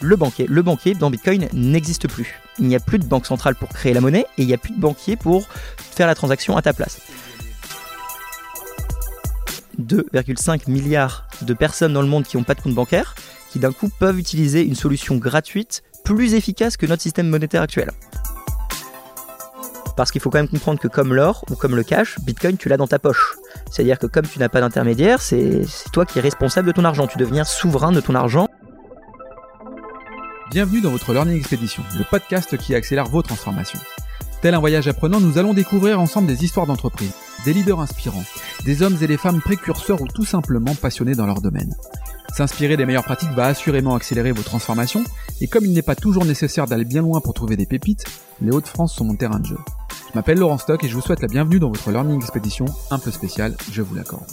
[0.00, 0.46] Le banquier.
[0.48, 2.40] Le banquier dans Bitcoin n'existe plus.
[2.58, 4.58] Il n'y a plus de banque centrale pour créer la monnaie et il n'y a
[4.58, 5.48] plus de banquier pour
[5.78, 7.00] faire la transaction à ta place.
[9.80, 13.14] 2,5 milliards de personnes dans le monde qui n'ont pas de compte bancaire,
[13.50, 17.90] qui d'un coup peuvent utiliser une solution gratuite plus efficace que notre système monétaire actuel.
[19.96, 22.68] Parce qu'il faut quand même comprendre que comme l'or ou comme le cash, Bitcoin, tu
[22.68, 23.36] l'as dans ta poche.
[23.70, 25.62] C'est-à-dire que comme tu n'as pas d'intermédiaire, c'est
[25.92, 27.06] toi qui es responsable de ton argent.
[27.06, 28.48] Tu deviens souverain de ton argent.
[30.50, 33.80] Bienvenue dans votre Learning Expedition, le podcast qui accélère vos transformations.
[34.42, 37.12] Tel un voyage apprenant, nous allons découvrir ensemble des histoires d'entreprise,
[37.44, 38.24] des leaders inspirants,
[38.64, 41.74] des hommes et des femmes précurseurs ou tout simplement passionnés dans leur domaine.
[42.32, 45.04] S'inspirer des meilleures pratiques va assurément accélérer vos transformations,
[45.40, 48.04] et comme il n'est pas toujours nécessaire d'aller bien loin pour trouver des pépites,
[48.40, 49.58] les Hauts-de-France sont mon terrain de jeu.
[50.16, 53.10] M'appelle Laurent Stock et je vous souhaite la bienvenue dans votre Learning Expedition un peu
[53.10, 54.24] spéciale, je vous l'accorde.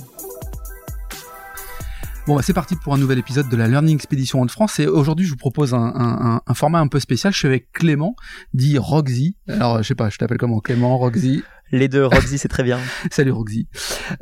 [2.25, 4.79] Bon, bah, c'est parti pour un nouvel épisode de la Learning Expedition de France.
[4.79, 7.33] Et aujourd'hui, je vous propose un, format un peu spécial.
[7.33, 8.15] Je suis avec Clément,
[8.53, 9.35] dit Roxy.
[9.49, 11.43] Alors, je sais pas, je t'appelle comment Clément, Roxy?
[11.73, 12.79] Les deux, Roxy, c'est très bien.
[13.11, 13.67] Salut Roxy.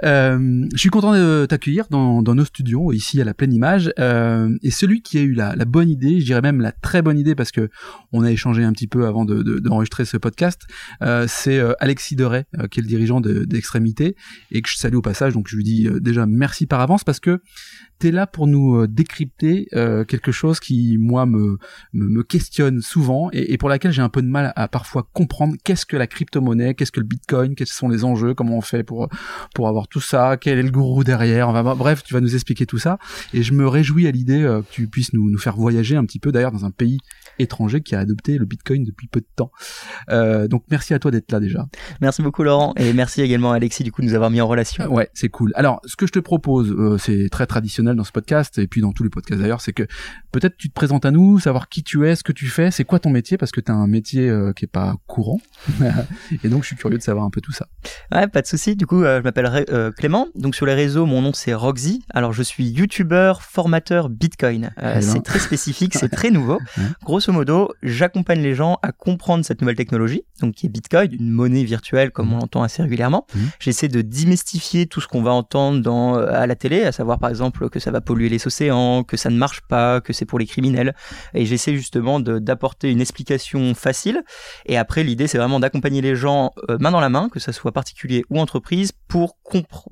[0.06, 3.92] Euh, je suis content de t'accueillir dans, nos studios, ici à la pleine image.
[4.00, 7.20] Euh, et celui qui a eu la, bonne idée, je dirais même la très bonne
[7.20, 7.70] idée, parce que
[8.14, 10.62] on a échangé un petit peu avant d'enregistrer de, ce podcast,
[11.04, 14.16] euh, c'est Alexis Deray, qui est le dirigeant d'Extrémité,
[14.52, 15.34] et que je salue au passage.
[15.34, 17.42] Donc je lui dis déjà merci par avance, parce que
[18.00, 19.68] tu es là pour nous décrypter
[20.08, 21.58] quelque chose qui, moi, me,
[22.24, 25.86] questionne souvent, et, et pour laquelle j'ai un peu de mal à parfois comprendre qu'est-ce
[25.86, 29.10] que la crypto-monnaie, qu'est-ce que le Bitcoin, quels sont les enjeux, comment on fait pour
[29.54, 31.52] pour avoir tout ça, quel est le gourou derrière.
[31.76, 32.98] bref, tu vas nous expliquer tout ça.
[33.34, 36.06] Et je me réjouis à l'idée euh, que tu puisses nous, nous faire voyager un
[36.06, 37.00] petit peu d'ailleurs dans un pays
[37.40, 39.52] étranger qui a adopté le Bitcoin depuis peu de temps.
[40.10, 41.68] Euh, donc merci à toi d'être là déjà.
[42.02, 44.48] Merci beaucoup Laurent et merci également à Alexis du coup de nous avoir mis en
[44.48, 44.86] relation.
[44.94, 45.52] ouais, c'est cool.
[45.56, 48.82] Alors ce que je te propose, euh, c'est très traditionnel dans ce podcast et puis
[48.82, 49.84] dans tous les podcasts d'ailleurs, c'est que
[50.32, 52.84] peut-être tu te présentes à nous, savoir qui tu es, ce que tu fais, c'est
[52.84, 55.42] quoi ton métier parce que tu as un métier qui est pas courant.
[56.44, 57.68] et donc je suis curieux de savoir un peu tout ça.
[58.12, 58.76] Ouais, pas de souci.
[58.76, 60.28] Du coup, euh, je m'appelle euh, Clément.
[60.36, 62.04] Donc sur les réseaux, mon nom c'est Roxy.
[62.14, 64.72] Alors je suis youtubeur, formateur Bitcoin.
[64.82, 66.60] Euh, c'est très spécifique, c'est très nouveau.
[67.04, 71.32] Grosso modo, j'accompagne les gens à comprendre cette nouvelle technologie, donc qui est Bitcoin, une
[71.32, 72.34] monnaie virtuelle comme mhm.
[72.34, 73.26] on l'entend assez régulièrement.
[73.34, 73.50] Mhm.
[73.60, 77.30] J'essaie de démystifier tout ce qu'on va entendre dans à la télé, à savoir par
[77.30, 80.38] exemple que ça va polluer les océans, que ça ne marche pas, que c'est pour
[80.38, 80.94] les criminels.
[81.34, 84.22] Et j'essaie justement d'apporter une explication facile.
[84.66, 87.72] Et après, l'idée c'est vraiment d'accompagner les gens main dans la main, que ça soit
[87.72, 89.38] particulier ou entreprise, pour,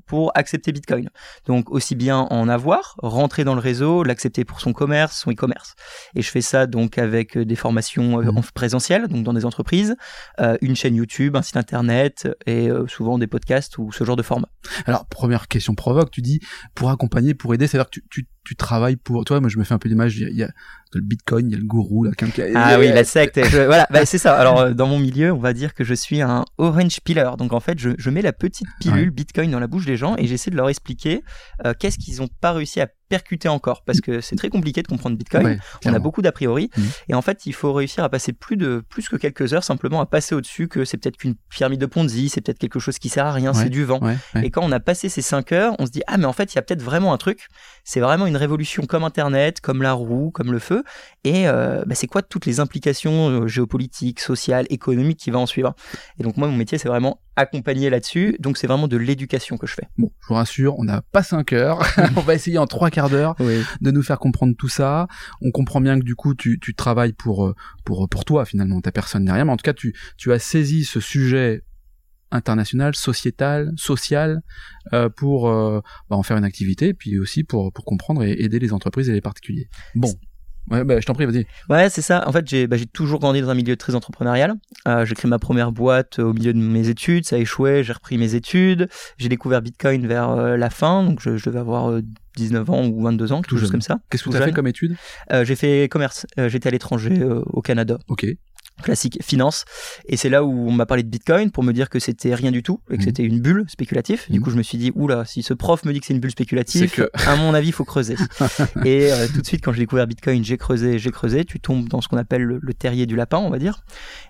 [0.06, 1.10] pour accepter Bitcoin.
[1.46, 5.74] Donc aussi bien en avoir, rentrer dans le réseau, l'accepter pour son commerce, son e-commerce.
[6.14, 8.38] Et je fais ça donc avec euh, des formations euh, mmh.
[8.38, 9.96] en présentiel, donc dans des entreprises,
[10.40, 14.22] euh, une chaîne YouTube, un site internet et souvent des podcasts ou ce genre de
[14.22, 14.48] format.
[14.86, 16.40] Alors première question provoque, tu dis
[16.74, 19.38] pour accompagner, pour aider, c'est-à-dire que tu, tu, tu travailles pour toi.
[19.38, 20.50] Moi je me fais un peu l'image, il y a
[20.92, 22.10] le Bitcoin, il y a le gourou là.
[22.56, 23.38] Ah oui, la secte.
[23.48, 24.36] voilà, bah, c'est ça.
[24.36, 27.36] Alors euh, dans mon milieu, on va dire que je suis un orange pillar.
[27.36, 30.16] Donc en fait, je, je mets la petite pilule Bitcoin dans la bouche des gens
[30.18, 31.22] et j'essaie de leur expliquer
[31.64, 34.86] euh, qu'est-ce qu'ils n'ont pas réussi à percuter encore parce que c'est très compliqué de
[34.86, 35.60] comprendre Bitcoin.
[35.84, 36.82] on a beaucoup d'a priori mmh.
[37.10, 40.00] et en fait il faut réussir à passer plus de plus que quelques heures simplement
[40.00, 43.08] à passer au-dessus que c'est peut-être qu'une pyramide de Ponzi, c'est peut-être quelque chose qui
[43.08, 44.00] sert à rien, c'est du vent.
[44.42, 46.54] Et quand on a passé ces 5 heures, on se dit ah mais en fait
[46.54, 47.48] il y a peut-être vraiment un truc.
[47.82, 50.84] C'est vraiment une révolution comme Internet, comme la roue, comme le feu.
[51.24, 55.46] Et euh, bah, c'est quoi toutes les implications euh, géopolitiques, sociales, économiques qui va en
[55.46, 55.74] suivre?
[56.18, 58.36] Et donc moi mon métier c'est vraiment accompagner là-dessus.
[58.38, 59.88] Donc c'est vraiment de l'éducation que je fais.
[59.98, 61.80] Bon, je vous rassure, on n'a pas 5 heures.
[62.16, 65.08] on va essayer en trois quarts d'heure de nous faire comprendre tout ça.
[65.42, 68.80] On comprend bien que du coup tu, tu travailles pour, euh, pour, pour toi finalement,
[68.80, 69.44] ta personne derrière.
[69.44, 71.64] Mais en tout cas, tu, tu as saisi ce sujet
[72.30, 74.42] international, sociétal, social,
[74.92, 78.58] euh, pour euh, bah, en faire une activité, puis aussi pour, pour comprendre et aider
[78.58, 79.68] les entreprises et les particuliers.
[79.94, 80.12] Bon.
[80.70, 81.46] Ouais, bah, je t'en prie, vas-y.
[81.68, 82.26] Ouais, c'est ça.
[82.28, 84.54] En fait, j'ai bah, toujours grandi dans un milieu très entrepreneurial.
[84.86, 87.92] Euh, j'ai créé ma première boîte au milieu de mes études, ça a échoué, j'ai
[87.92, 88.88] repris mes études.
[89.18, 92.00] J'ai découvert Bitcoin vers euh, la fin, donc je, je devais avoir
[92.36, 93.98] 19 ans ou 22 ans, quelque chose comme ça.
[94.10, 94.96] Qu'est-ce que tu as fait comme étude?
[95.42, 96.26] J'ai fait commerce.
[96.36, 97.98] J'étais à l'étranger, au Canada.
[98.08, 98.26] Ok
[98.80, 99.64] classique finance.
[100.06, 102.50] Et c'est là où on m'a parlé de Bitcoin pour me dire que c'était rien
[102.50, 103.04] du tout et que mmh.
[103.04, 104.24] c'était une bulle spéculative.
[104.28, 104.42] Du mmh.
[104.42, 106.30] coup je me suis dit oula si ce prof me dit que c'est une bulle
[106.30, 107.10] spéculative que...
[107.14, 108.16] à mon avis il faut creuser.
[108.84, 111.44] Et euh, tout de suite quand j'ai découvert Bitcoin j'ai creusé j'ai creusé.
[111.44, 113.84] Tu tombes dans ce qu'on appelle le, terrier du lapin on va dire.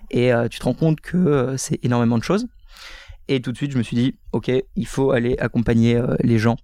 [0.09, 2.47] Et euh, tu te rends compte que euh, c'est énormément de choses.
[3.27, 6.57] Et tout de suite je me suis dit ok il faut aller accompagner les gens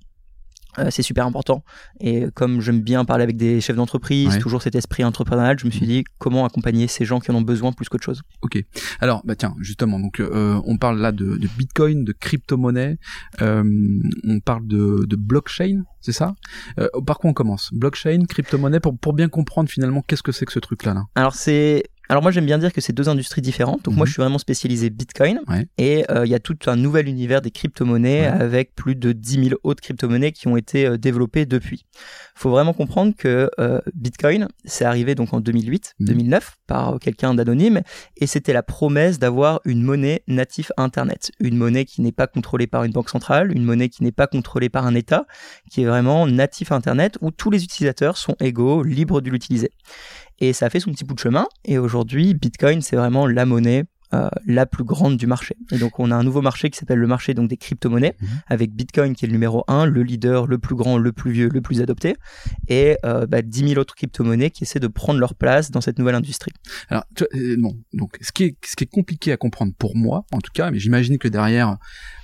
[0.79, 1.63] Euh, c'est super important.
[1.99, 5.71] Et comme j'aime bien parler avec des chefs d'entreprise, toujours cet esprit entrepreneurial, je me
[5.71, 8.21] suis dit comment accompagner ces gens qui en ont besoin plus qu'autre chose?
[8.41, 8.57] Ok.
[8.99, 12.97] Alors, bah tiens, justement, donc euh, on parle là de, de Bitcoin, de crypto-monnaie,
[13.41, 13.63] euh,
[14.23, 16.35] on parle de, de blockchain, c'est ça?
[17.05, 17.69] Par quoi on commence?
[17.73, 20.93] Blockchain, crypto-monnaie, pour, pour bien comprendre finalement qu'est-ce que c'est que ce truc-là.
[20.93, 21.03] Là?
[21.15, 23.83] Alors c'est alors moi j'aime bien dire que c'est deux industries différentes.
[23.83, 24.07] Donc moi mhm.
[24.07, 25.41] je suis vraiment spécialisé Bitcoin
[25.77, 29.49] et euh, il y a tout un nouvel univers des crypto-monnaies avec plus de 10
[29.49, 31.85] 000 autres crypto-monnaies qui ont été euh, développées depuis.
[31.93, 36.51] Il faut vraiment comprendre que euh, Bitcoin c'est arrivé donc en 2008, 2009 mhm.
[36.67, 37.81] par quelqu'un d'anonyme
[38.17, 42.67] et c'était la promesse d'avoir une monnaie native Internet, une monnaie qui n'est pas contrôlée
[42.67, 45.25] par une banque centrale, une monnaie qui n'est pas contrôlée par un État,
[45.69, 49.71] qui est vraiment natif Internet où tous les utilisateurs sont égaux, libres de l'utiliser.
[50.39, 51.47] Et ça a fait son petit bout de chemin.
[51.65, 55.57] Et aujourd'hui, Bitcoin, c'est vraiment la monnaie euh, la plus grande du marché.
[55.73, 58.27] Et donc on a un nouveau marché qui s'appelle le marché donc des crypto-monnaies, mhm.
[58.47, 61.49] avec Bitcoin qui est le numéro 1, le leader, le plus grand, le plus vieux,
[61.49, 62.15] le plus adopté,
[62.69, 65.99] et euh, bah, 10 000 autres crypto-monnaies qui essaient de prendre leur place dans cette
[65.99, 66.53] nouvelle industrie.
[66.87, 70.23] Alors euh, bon, donc ce qui est ce qui est compliqué à comprendre pour moi,
[70.31, 71.75] en tout cas, mais j'imagine que derrière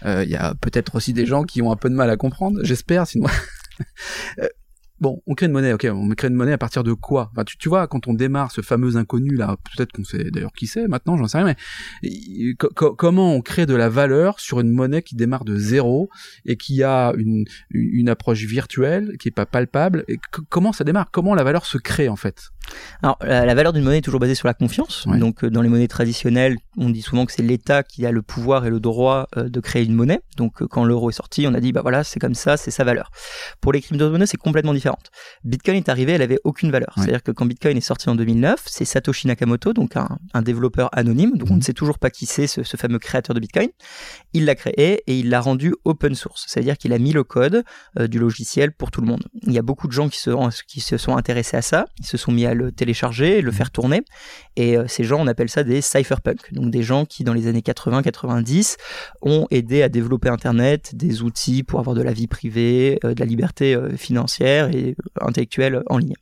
[0.05, 2.15] euh, il y a peut-être aussi des gens qui ont un peu de mal à
[2.15, 2.59] comprendre.
[2.63, 3.27] J'espère, sinon.
[5.03, 7.29] bon, on crée une monnaie, ok, on crée une monnaie à partir de quoi?
[7.33, 10.53] Enfin, tu, tu vois, quand on démarre ce fameux inconnu là, peut-être qu'on sait d'ailleurs
[10.53, 11.53] qui c'est maintenant, j'en sais rien,
[12.01, 16.09] mais comment on crée de la valeur sur une monnaie qui démarre de zéro
[16.45, 20.17] et qui a une, une, approche virtuelle, qui est pas palpable, et
[20.49, 21.11] comment ça démarre?
[21.11, 22.53] Comment la valeur se crée en fait?
[23.01, 25.05] Alors, la, valeur d'une monnaie est toujours basée sur la confiance.
[25.07, 28.21] Donc, euh, dans les monnaies traditionnelles, on dit souvent que c'est l'État qui a le
[28.21, 30.21] pouvoir et le droit euh, de créer une monnaie.
[30.37, 32.71] Donc, euh, quand l'euro est sorti, on a dit, bah voilà, c'est comme ça, c'est
[32.71, 33.11] sa valeur.
[33.61, 34.92] Pour les crypto-monnaies, c'est complètement différent.
[35.43, 36.93] Bitcoin est arrivé, elle avait aucune valeur.
[36.95, 41.37] C'est-à-dire que quand Bitcoin est sorti en 2009, c'est Satoshi Nakamoto, donc un, développeur anonyme,
[41.37, 41.63] donc on ne mhm.
[41.63, 43.69] sait toujours pas qui c'est, ce, fameux créateur de Bitcoin.
[44.33, 46.45] Il l'a créé et il l'a rendu open source.
[46.47, 47.63] C'est-à-dire qu'il a mis le code
[47.99, 49.23] du logiciel pour tout le monde.
[49.43, 50.31] Il y a beaucoup de gens qui se,
[50.65, 51.85] qui se sont intéressés à ça.
[51.99, 54.03] Ils se sont mis à le télécharger, le faire tourner.
[54.55, 57.47] Et euh, ces gens, on appelle ça des cypherpunks, donc des gens qui dans les
[57.47, 58.77] années 80-90
[59.21, 63.19] ont aidé à développer Internet, des outils pour avoir de la vie privée, euh, de
[63.19, 64.82] la liberté euh, financière et
[65.21, 66.15] intellectuelle en ligne.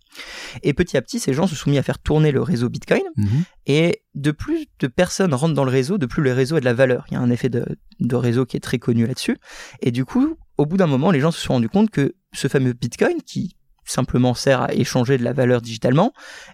[0.63, 3.03] Et petit à petit, ces gens se sont mis à faire tourner le réseau Bitcoin.
[3.15, 3.43] Mhm.
[3.65, 6.65] Et de plus de personnes rentrent dans le réseau, de plus le réseau a de
[6.65, 7.05] la valeur.
[7.09, 7.65] Il y a un effet de,
[7.99, 9.37] de réseau qui est très connu là-dessus.
[9.81, 12.47] Et du coup, au bout d'un moment, les gens se sont rendus compte que ce
[12.47, 13.55] fameux Bitcoin, qui
[13.85, 16.13] simplement sert à échanger de la valeur digitalement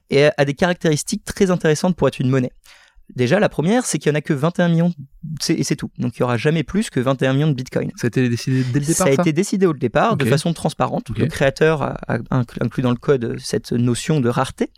[0.10, 2.52] et a des caractéristiques très intéressantes pour être une monnaie.
[3.16, 4.94] Déjà, la première, c'est qu'il n'y en a que 21 millions,
[5.50, 5.90] et c'est tout.
[5.98, 7.92] Donc il n'y aura jamais plus que 21 millions de bitcoin.
[7.96, 10.54] Ça a été décidé dès le départ Ça a été décidé au départ, de façon
[10.54, 11.10] transparente.
[11.18, 11.98] Le créateur a,
[12.30, 14.72] inclus dans le code cette notion de rareté.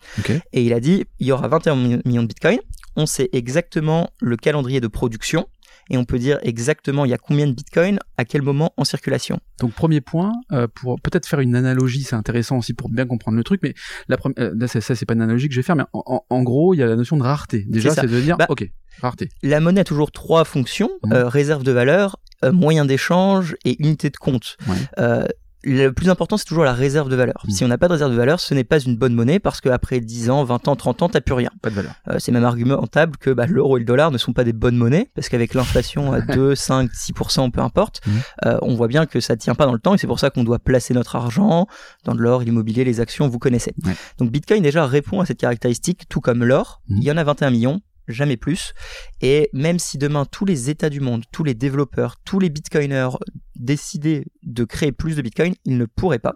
[0.54, 2.60] Et il a dit, il y aura 21 millions de bitcoin.
[2.96, 5.48] On sait exactement le calendrier de production
[5.90, 8.84] et on peut dire exactement il y a combien de bitcoins à quel moment en
[8.84, 9.40] circulation.
[9.60, 13.38] Donc premier point, euh, pour peut-être faire une analogie, c'est intéressant aussi pour bien comprendre
[13.38, 13.74] le truc, mais
[14.08, 16.78] la euh, ça, c'est pas une analogie que je vais faire, mais en, gros il
[16.78, 17.66] y a la notion de rareté.
[17.68, 18.70] Déjà c'est de dire bah, ok
[19.02, 19.30] rareté.
[19.44, 21.14] La monnaie a toujours trois fonctions mmh.
[21.14, 24.58] euh, réserve de valeur, moyen d'échange et unité de compte.
[24.68, 25.26] Ouais
[25.64, 27.44] le plus important, c'est toujours la réserve de valeur.
[27.46, 27.52] Mm.
[27.52, 29.62] Si on n'a pas de réserve de valeur, ce n'est pas une bonne monnaie parce
[29.62, 31.50] qu'après 10 ans, 20 ans, 30 ans, t'as plus rien.
[31.62, 31.94] Pas de valeur.
[32.10, 34.78] Euh, c'est même argumentable que bah, l'euro et le dollar ne sont pas des bonnes
[34.78, 38.12] monnaies parce qu'avec l'inflation à 2, 5, 6%, peu importe, mm.
[38.46, 40.30] euh, on voit bien que ça tient pas dans le temps et c'est pour ça
[40.30, 41.68] qu'on doit placer notre argent
[42.06, 43.74] dans de l'or, l'immobilier, les actions, vous connaissez.
[44.18, 46.82] Donc Bitcoin déjà répond à cette caractéristique, tout comme l'or.
[46.88, 46.98] Mm.
[46.98, 48.74] Il y en a 21 millions, jamais plus.
[49.22, 53.10] Et même si demain tous les États du monde, tous les développeurs, tous les bitcoiners
[53.56, 56.36] décidaient de créer plus de bitcoin, ils ne pourraient pas.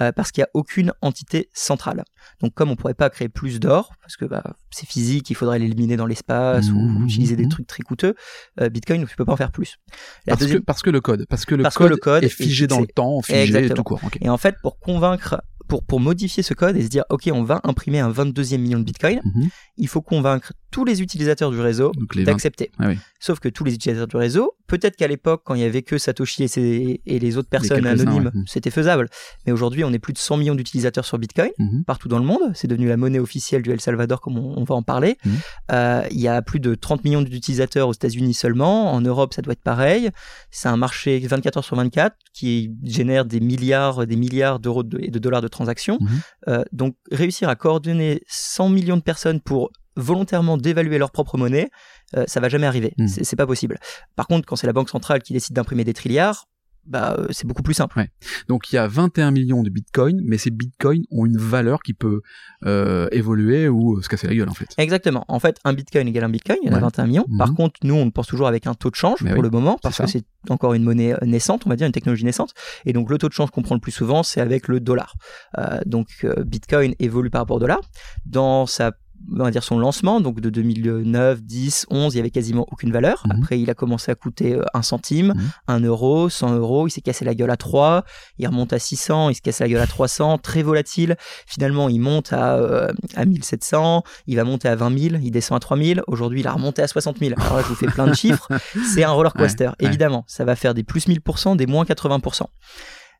[0.00, 2.04] Euh, parce qu'il n'y a aucune entité centrale.
[2.40, 5.34] Donc comme on ne pourrait pas créer plus d'or, parce que bah, c'est physique, il
[5.34, 8.14] faudrait l'éliminer dans l'espace ou mmh, mmh, utiliser des trucs très coûteux,
[8.60, 9.78] euh, bitcoin ne peut pas en faire plus.
[10.26, 13.20] parce, que, parce que le code, parce que le, code, est figé dans le temps,
[13.22, 14.00] figé tout court.
[14.20, 17.44] Et en fait, pour convaincre pour, pour modifier ce code et se dire, OK, on
[17.44, 19.48] va imprimer un 22e million de Bitcoin, mhm.
[19.76, 22.70] il faut convaincre tous les utilisateurs du réseau d'accepter.
[22.78, 25.82] Ah Sauf que tous les utilisateurs du réseau, peut-être qu'à l'époque, quand il y avait
[25.82, 29.08] que Satoshi et, et les autres personnes anonymes, c'était faisable.
[29.46, 31.84] Mais aujourd'hui, on est plus de 100 millions d'utilisateurs sur Bitcoin, mhm.
[31.84, 32.52] partout dans le monde.
[32.54, 35.18] C'est devenu la monnaie officielle du El Salvador, comme on, va en parler.
[35.24, 35.32] Mhm.
[35.72, 38.92] Euh, il y a plus de 30 millions d'utilisateurs aux États-Unis seulement.
[38.92, 40.10] En Europe, ça doit être pareil.
[40.50, 45.10] C'est un marché 24 heures sur 24 qui génère des milliards, des milliards d'euros et
[45.10, 45.98] de dollars de transactions.
[46.00, 46.08] Mhm.
[46.48, 51.70] Euh, donc, réussir à coordonner 100 millions de personnes pour volontairement dévaluer leur propre monnaie,
[52.16, 52.94] euh, ça va jamais arriver.
[52.98, 53.08] Mhm.
[53.08, 53.78] C'est pas possible.
[54.16, 56.46] Par contre, quand c'est la banque centrale qui décide d'imprimer des trilliards,
[56.86, 57.98] bah, euh, c'est beaucoup plus simple.
[57.98, 58.10] Ouais.
[58.48, 61.94] Donc il y a 21 millions de bitcoins, mais ces bitcoins ont une valeur qui
[61.94, 62.22] peut
[62.64, 64.68] euh, évoluer ou se casser la gueule en fait.
[64.78, 65.24] Exactement.
[65.28, 67.26] En fait, un bitcoin égale un bitcoin, il y en a 21 millions.
[67.38, 67.56] Par mhm.
[67.56, 70.06] contre, nous, on pense toujours avec un taux de change pour le moment, parce que
[70.06, 72.54] c'est encore une monnaie euh, naissante, on va dire, une technologie naissante.
[72.86, 75.14] Et donc le taux de change qu'on prend le plus souvent, c'est avec le dollar.
[75.58, 77.80] Euh, donc bitcoin évolue par rapport au dollar.
[78.26, 78.92] Dans sa
[79.32, 82.92] on va dire son lancement, donc de 2009, 10, 11, il y avait quasiment aucune
[82.92, 83.22] valeur.
[83.26, 83.38] Mhm.
[83.38, 85.34] Après, il a commencé à coûter 1 euh, centime,
[85.68, 85.86] 1 mhm.
[85.86, 88.04] euro, 100 euros, il s'est cassé la gueule à 3,
[88.38, 91.16] il remonte à 600, il se casse la gueule à 300, très volatile.
[91.46, 95.56] Finalement, il monte à, euh, à 1700, il va monter à 20 000, il descend
[95.56, 96.02] à 3000.
[96.06, 97.34] Aujourd'hui, il a remonté à 60 000.
[97.38, 98.48] Alors là, je vous fais plein de chiffres.
[98.94, 99.70] C'est un roller coaster.
[99.80, 102.42] Évidemment, ça va faire des plus 1000%, des moins 80%.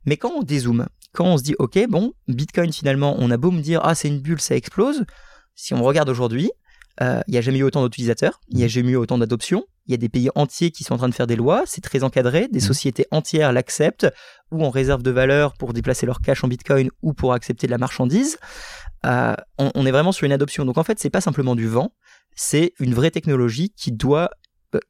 [0.06, 3.50] Mais quand on dézoome, quand on se dit, OK, bon, Bitcoin, finalement, on a beau
[3.50, 5.04] me dire, ah, c'est une bulle, ça explose
[5.60, 6.50] si on regarde aujourd'hui,
[7.02, 8.70] euh, il n'y a jamais eu autant d'utilisateurs, il n'y a mmh.
[8.70, 11.14] jamais eu autant d'adoption, il y a des pays entiers qui sont en train de
[11.14, 12.62] faire des lois, c'est très encadré, des mmh.
[12.62, 14.06] sociétés entières l'acceptent,
[14.50, 17.72] ou en réserve de valeur pour déplacer leur cash en bitcoin ou pour accepter de
[17.72, 18.38] la marchandise.
[19.06, 20.64] Euh, on, est vraiment sur une adoption.
[20.64, 21.94] Donc en fait, c'est pas simplement du vent,
[22.34, 24.30] c'est une vraie technologie qui doit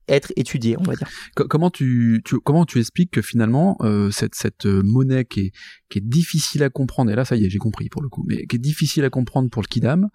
[0.08, 1.08] être étudié, on va dire.
[1.34, 5.52] Comment tu, comment tu expliques que finalement euh, cette cette euh, monnaie qui est
[5.88, 8.24] qui est difficile à comprendre et là ça y est j'ai compris pour le coup
[8.28, 10.08] mais qui est difficile à comprendre pour le kidam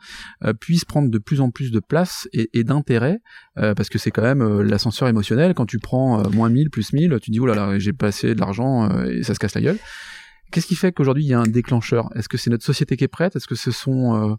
[0.43, 3.19] euh, puisse prendre de plus en plus de place et, d'intérêt
[3.55, 7.31] parce que c'est quand même l'ascenseur émotionnel quand tu prends moins 1000 plus 1000 tu
[7.31, 9.77] dis oh j'ai passé de l'argent et ça se casse la gueule.
[10.51, 12.09] Qu'est-ce qui fait qu'aujourd'hui il y a un déclencheur?
[12.15, 13.35] Est-ce que c'est notre société qui est prête?
[13.35, 14.37] Est-ce que ce sont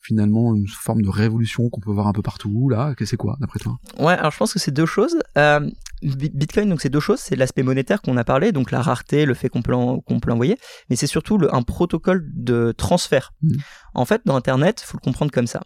[0.00, 2.94] finalement une forme de révolution qu'on peut voir un peu partout là.
[3.04, 3.78] C'est quoi d'après toi?
[3.98, 5.18] Ouais alors je pense que c'est deux choses.
[5.36, 5.70] Euh,
[6.02, 7.20] Bitcoin donc c'est deux choses.
[7.20, 10.30] C'est l'aspect monétaire qu'on a parlé donc la rareté le fait qu'on peut qu'on peut
[10.30, 10.56] l'envoyer.
[10.88, 13.32] Mais c'est surtout le, un protocole de transfert.
[13.42, 13.56] Mmh.
[13.94, 15.62] en fait dans internet faut le comprendre comme ça.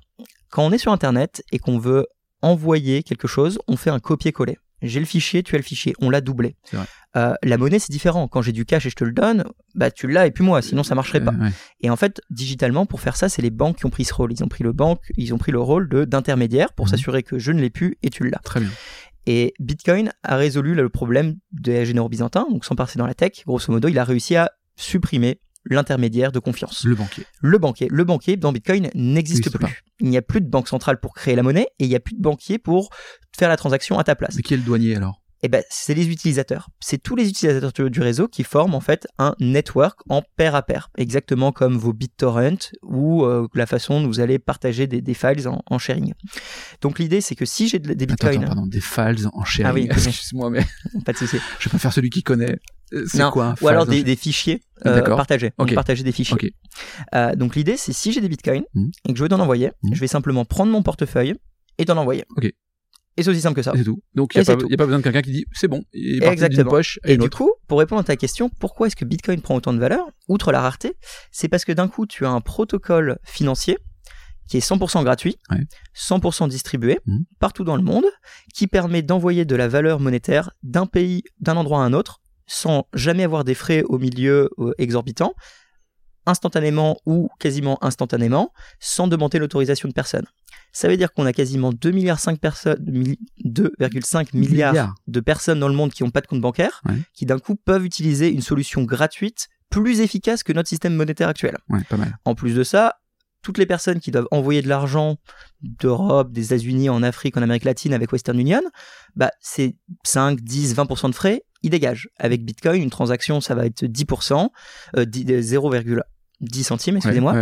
[0.50, 2.06] Quand on est sur internet et qu'on veut
[2.42, 6.10] envoyer quelque chose on fait un copier-coller j'ai le fichier, tu as le fichier, on
[6.10, 6.56] l'a doublé.
[7.16, 8.26] Euh, la monnaie, c'est différent.
[8.26, 10.62] Quand j'ai du cash et je te le donne, bah tu l'as et puis moi,
[10.62, 11.34] sinon ça marcherait pas.
[11.80, 14.32] Et en fait, digitalement, pour faire ça, c'est les banques qui ont pris ce rôle.
[14.32, 16.90] Ils ont pris le banque, ils ont pris le rôle de d'intermédiaire pour mhm.
[16.90, 18.40] s'assurer que je ne l'ai plus et tu l'as.
[18.44, 18.70] Très bien.
[19.26, 23.44] Et Bitcoin a résolu le problème des généraux byzantins, donc sans passer dans la tech,
[23.46, 26.84] grosso modo, il a réussi à supprimer l'intermédiaire de confiance.
[26.84, 27.24] Le banquier.
[27.40, 27.88] Le banquier.
[27.90, 29.84] Le banquier dans Bitcoin n'existe plus.
[30.00, 32.00] Il n'y a plus de banque centrale pour créer la monnaie et il n'y a
[32.00, 32.90] plus de banquier pour
[33.36, 34.36] faire la transaction à ta place.
[34.36, 35.23] Mais qui est le douanier alors?
[35.44, 36.70] Eh ben, c'est les utilisateurs.
[36.80, 40.62] C'est tous les utilisateurs du réseau qui forment en fait un network en pair à
[40.62, 45.46] pair, exactement comme vos BitTorrent ou euh, la façon dont vous allez partager des, files
[45.46, 46.14] en, sharing.
[46.80, 49.70] Donc l'idée, c'est que si j'ai des bitcoins, attends, pardon, des files en sharing.
[49.70, 50.64] Ah oui, excuse-moi, mais
[51.04, 51.36] pas de souci.
[51.58, 52.56] Je préfère celui qui connaît.
[52.94, 55.50] Euh, c'est quoi Ou alors des, fichiers euh, partagés.
[55.50, 56.54] Partager des fichiers.
[57.14, 58.88] Euh, donc l'idée, c'est si j'ai des bitcoins hmm.
[59.08, 59.94] et que je veux t'en envoyer, hmm.
[59.94, 61.34] je vais simplement prendre mon portefeuille
[61.78, 62.24] et t'en envoyer.
[63.16, 63.72] Et c'est aussi simple que ça.
[63.76, 64.02] C'est tout.
[64.14, 66.26] Donc il n'y a, a, pas besoin de quelqu'un qui dit c'est bon, il est
[66.26, 66.70] Exactement.
[66.70, 69.72] poche et du coup, pour répondre à ta question, pourquoi est-ce que Bitcoin prend autant
[69.72, 70.96] de valeur, outre la rareté,
[71.30, 73.78] c'est parce que d'un coup tu as un protocole financier
[74.48, 75.38] qui est 100% gratuit,
[75.96, 77.18] 100% distribué mmh.
[77.38, 78.04] partout dans le monde,
[78.52, 82.86] qui permet d'envoyer de la valeur monétaire d'un pays, d'un endroit à un autre, sans
[82.92, 85.34] jamais avoir des frais au milieu euh, exorbitants,
[86.26, 90.26] instantanément ou quasiment instantanément, sans demander l'autorisation de personne.
[90.72, 92.84] Ça veut dire qu'on a quasiment 2,5 personnes,
[93.44, 97.38] 2,5 milliards, de personnes dans le monde qui n'ont pas de compte bancaire, qui d'un
[97.38, 101.56] coup peuvent utiliser une solution gratuite plus efficace que notre système monétaire actuel.
[102.24, 102.96] En plus de ça,
[103.42, 105.16] toutes les personnes qui doivent envoyer de l'argent
[105.60, 108.62] d'Europe, des États-Unis, en Afrique, en Amérique latine avec Western Union,
[109.14, 112.08] bah, c'est 5, 10, 20% de frais, ils dégagent.
[112.18, 114.50] Avec Bitcoin, une transaction, ça va être 10%,
[114.96, 115.04] euh,
[116.44, 117.34] 0,10 centimes, excusez-moi.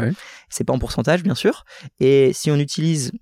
[0.48, 1.64] C'est pas en pourcentage, bien sûr.
[2.00, 3.12] Et si on utilise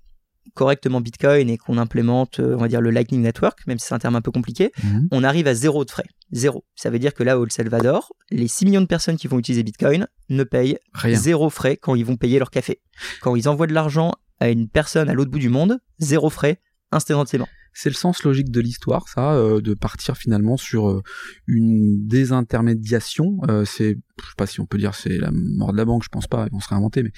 [0.53, 3.93] correctement Bitcoin et qu'on implémente, euh, on va dire, le Lightning Network, même si c'est
[3.93, 5.07] un terme un peu compliqué, mhm.
[5.11, 6.05] on arrive à zéro de frais.
[6.31, 6.65] Zéro.
[6.75, 9.63] Ça veut dire que là, au Salvador, les 6 millions de personnes qui vont utiliser
[9.63, 10.77] Bitcoin ne payent
[11.13, 12.79] zéro frais quand ils vont payer leur café.
[13.21, 16.59] Quand ils envoient de l'argent à une personne à l'autre bout du monde, zéro frais,
[16.91, 17.47] instantanément.
[17.73, 21.01] C'est le sens logique de l'histoire, ça, euh, de partir finalement sur euh,
[21.47, 23.39] une désintermédiation.
[23.65, 26.09] c'est, je sais pas si on peut dire c'est la mort de la banque, je
[26.09, 27.11] pense pas, ils vont se réinventer, mais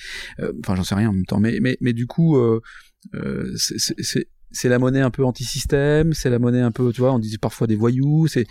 [0.60, 1.40] enfin j'en sais rien en même temps.
[1.40, 6.40] Mais mais mais du coup, euh, c'est c'est la monnaie un peu anti-système, c'est la
[6.40, 8.46] monnaie un peu, tu vois, on disait parfois des voyous, c'est,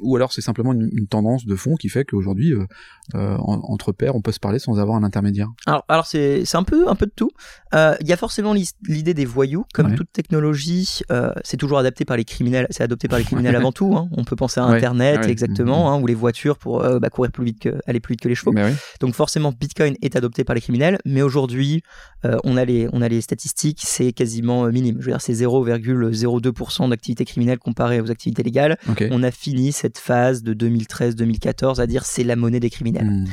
[0.00, 2.66] ou alors c'est simplement une, tendance de fond qui fait qu'aujourd'hui, euh,
[3.14, 5.48] euh, entre pairs, on peut se parler sans avoir un intermédiaire.
[5.66, 7.30] Alors, alors c'est, c'est un peu, un peu de tout.
[7.74, 11.00] Euh, il y a forcément l'idée des voyous, comme toute technologie,
[11.42, 13.96] c'est toujours adapté par les criminels, c'est adopté par les criminels avant tout.
[13.96, 14.08] Hein.
[14.12, 17.58] On peut penser à Internet, exactement, hein, ou les voitures pour bah, courir plus vite
[17.58, 18.54] que, aller plus vite que les chevaux.
[19.00, 21.82] Donc forcément, Bitcoin est adopté par les criminels, mais aujourd'hui,
[22.22, 24.96] on a les, on a les statistiques, c'est quasiment minime.
[25.00, 28.78] Je veux dire, c'est 0,02% d'activité criminelle comparée aux activités légales.
[29.10, 33.06] On a fini cette phase de 2013-2014 à dire c'est la monnaie des criminels.
[33.06, 33.24] Hmm.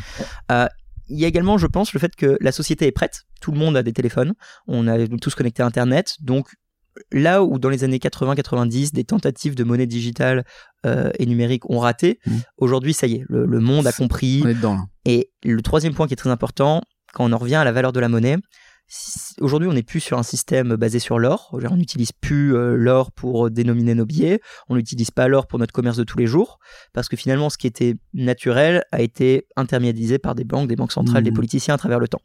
[0.51, 0.67] Euh,
[1.10, 3.24] il y a également, je pense, le fait que la société est prête.
[3.41, 4.33] Tout le monde a des téléphones.
[4.67, 6.15] On a tous connecté à Internet.
[6.21, 6.48] Donc,
[7.12, 10.45] là où dans les années 80-90, des tentatives de monnaie digitale
[10.86, 12.31] euh, et numérique ont raté, mmh.
[12.57, 14.41] aujourd'hui, ça y est, le, monde a compris.
[14.45, 14.79] On est dedans.
[15.03, 16.81] Et le troisième point qui est très important,
[17.13, 18.38] quand on en revient à la valeur de la monnaie,
[19.39, 21.50] aujourd'hui, on n'est plus sur un système basé sur l'or.
[21.53, 24.41] On n'utilise plus euh, l'or pour dénominer nos billets.
[24.69, 26.60] On n'utilise pas l'or pour notre commerce de tous les jours.
[26.93, 30.91] Parce que finalement, ce qui était naturel a été intermédiarisé par des banques, des banques
[30.91, 31.36] centrales, des mmh.
[31.36, 32.21] politiciens à travers le temps.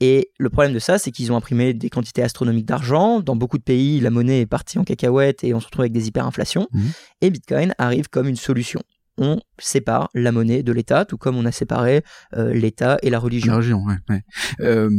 [0.00, 3.20] Et le problème de ça, c'est qu'ils ont imprimé des quantités astronomiques d'argent.
[3.20, 5.92] Dans beaucoup de pays, la monnaie est partie en cacahuète et on se retrouve avec
[5.92, 6.68] des hyperinflations.
[6.72, 6.80] Mmh.
[7.20, 8.82] Et Bitcoin arrive comme une solution
[9.18, 12.02] on sépare la monnaie de l'État, tout comme on a séparé
[12.34, 13.52] euh, l'État et la religion.
[13.52, 14.22] La religion, ouais.
[14.60, 14.90] Euh,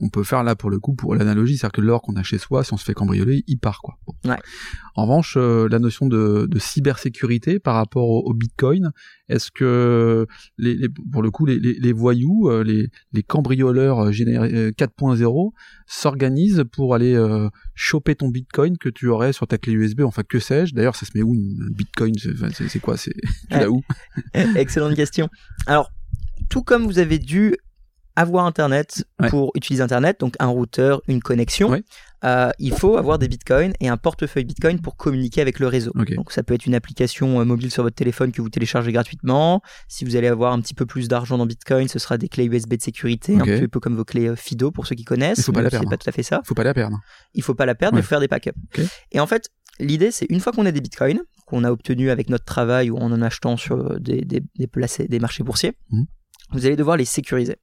[0.00, 2.38] on peut faire là pour le coup pour l'analogie, c'est-à-dire que l'or qu'on a chez
[2.38, 3.98] soi, si on se fait cambrioler, il part quoi.
[4.94, 8.92] En revanche, euh, la notion de, cybersécurité par rapport au, Bitcoin,
[9.28, 10.26] est-ce que
[10.58, 12.88] les, pour le coup les, voyous, les,
[13.22, 15.52] cambrioleurs 4.0
[15.86, 17.16] s'organisent pour aller
[17.74, 20.74] choper ton Bitcoin que tu aurais sur ta clé USB, enfin que sais-je?
[20.74, 22.14] D'ailleurs, ça se met où un Bitcoin?
[22.52, 22.96] C'est quoi?
[22.96, 23.14] C'est
[23.50, 23.82] l'as où?
[24.34, 25.28] Excellente question.
[25.66, 25.90] Alors,
[26.48, 27.56] tout comme vous avez dû
[28.16, 31.80] avoir Internet pour utiliser Internet, donc un routeur, une connexion,
[32.24, 35.92] euh, il faut avoir des bitcoins et un portefeuille bitcoin pour communiquer avec le réseau.
[36.16, 39.62] Donc ça peut être une application euh, mobile sur votre téléphone que vous téléchargez gratuitement.
[39.86, 42.46] Si vous allez avoir un petit peu plus d'argent dans bitcoin, ce sera des clés
[42.46, 45.38] USB de sécurité, un peu, peu comme vos clés euh, FIDO pour ceux qui connaissent.
[45.38, 45.90] Il faut pas la perdre.
[45.90, 46.40] Pas tout à fait ça.
[46.42, 46.98] Il faut pas la perdre.
[47.34, 48.56] Il faut pas la perdre, mais faut faire des backups.
[49.12, 52.30] Et en fait, l'idée c'est une fois qu'on a des bitcoins, qu'on a obtenus avec
[52.30, 56.02] notre travail ou en en achetant sur des, des, des, marchés boursiers, mmh.
[56.52, 57.56] vous allez devoir les sécuriser.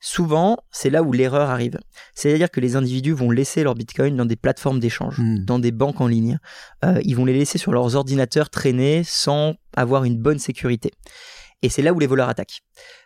[0.00, 1.78] Souvent, c'est là où l'erreur arrive.
[2.14, 5.44] C'est-à-dire que les individus vont laisser leurs bitcoins dans des plateformes d'échange, mmh.
[5.44, 6.38] dans des banques en ligne.
[6.84, 10.92] Euh, ils vont les laisser sur leurs ordinateurs traîner sans avoir une bonne sécurité.
[11.62, 12.62] Et c'est là où les voleurs attaquent.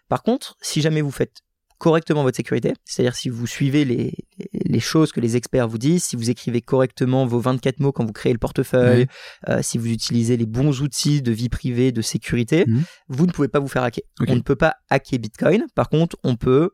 [0.09, 1.41] Par contre, si jamais vous faites
[1.83, 4.15] correctement votre sécurité, c'est-à-dire si vous suivez les,
[4.53, 8.05] les, choses que les experts vous disent, si vous écrivez correctement vos 24 mots quand
[8.05, 9.09] vous créez le portefeuille,
[9.49, 12.83] euh, si vous utilisez les bons outils de vie privée, de sécurité, mmh.
[13.09, 14.05] vous ne pouvez pas vous faire hacker.
[14.29, 16.71] On ne peut pas hacker Bitcoin, par contre, on peut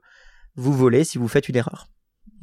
[0.56, 1.86] vous voler si vous faites une erreur.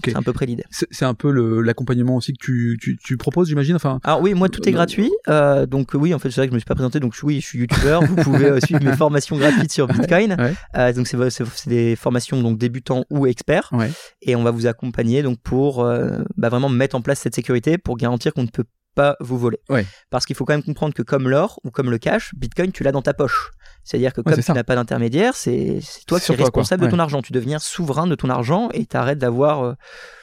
[0.04, 0.64] C'est à peu près l'idée.
[0.70, 3.75] C'est un peu l'accompagnement aussi que tu, tu, tu proposes, j'imagine.
[3.75, 4.00] Enfin.
[4.04, 5.12] Alors oui, moi tout est euh, gratuit.
[5.28, 7.00] Euh, donc oui, en fait c'est vrai que je me suis pas présenté.
[7.00, 8.04] Donc oui, je suis youtubeur.
[8.04, 10.38] vous pouvez euh, suivre mes formations gratuites sur Bitcoin.
[10.75, 13.69] Euh, donc c'est des formations donc débutants ou experts.
[13.72, 13.91] Ouais.
[14.22, 17.98] Et on va vous accompagner donc pour bah, vraiment mettre en place cette sécurité pour
[17.98, 19.60] garantir qu'on ne peut pas vous voler.
[19.69, 19.86] Ouais.
[20.10, 22.84] Parce qu'il faut quand même comprendre que comme l'or ou comme le cash, Bitcoin tu
[22.84, 23.51] l'as dans ta poche.
[23.84, 27.21] C'est-à-dire que comme tu n'as pas d'intermédiaire, c'est toi qui es responsable de ton argent.
[27.21, 29.73] Tu deviens souverain de ton argent et tu arrêtes d'avoir euh,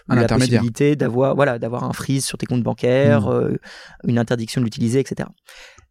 [0.08, 3.32] la possibilité d'avoir voilà, d'avoir un freeze sur tes comptes bancaires, hmm.
[3.32, 3.56] euh,
[4.04, 5.28] une interdiction de l'utiliser, etc.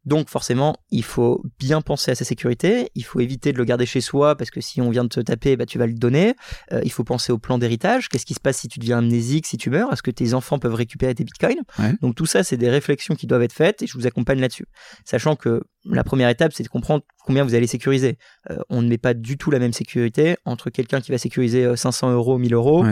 [0.06, 3.86] Donc forcément, il faut bien penser à sa sécurité, il faut éviter de le garder
[3.86, 6.34] chez soi parce que si on vient de te taper, bah, tu vas le donner.
[6.72, 9.46] Euh, il faut penser au plan d'héritage, qu'est-ce qui se passe si tu deviens amnésique,
[9.46, 11.62] si tu meurs, est-ce que tes enfants peuvent récupérer tes bitcoins?
[12.02, 14.66] Donc tout ça, c'est des réflexions qui doivent être faites et je vous accompagne là-dessus.
[15.06, 18.18] Sachant que la première étape, c'est de comprendre combien vous allez sécuriser.
[18.50, 21.76] Euh, on ne met pas du tout la même sécurité entre quelqu'un qui va sécuriser
[21.76, 22.86] 500 euh, euros, 1000 euros,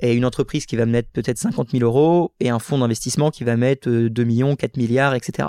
[0.00, 3.44] et une entreprise qui va mettre peut-être 50 000 euros, et un fonds d'investissement qui
[3.44, 5.48] va mettre 2 millions, 4 milliards, etc.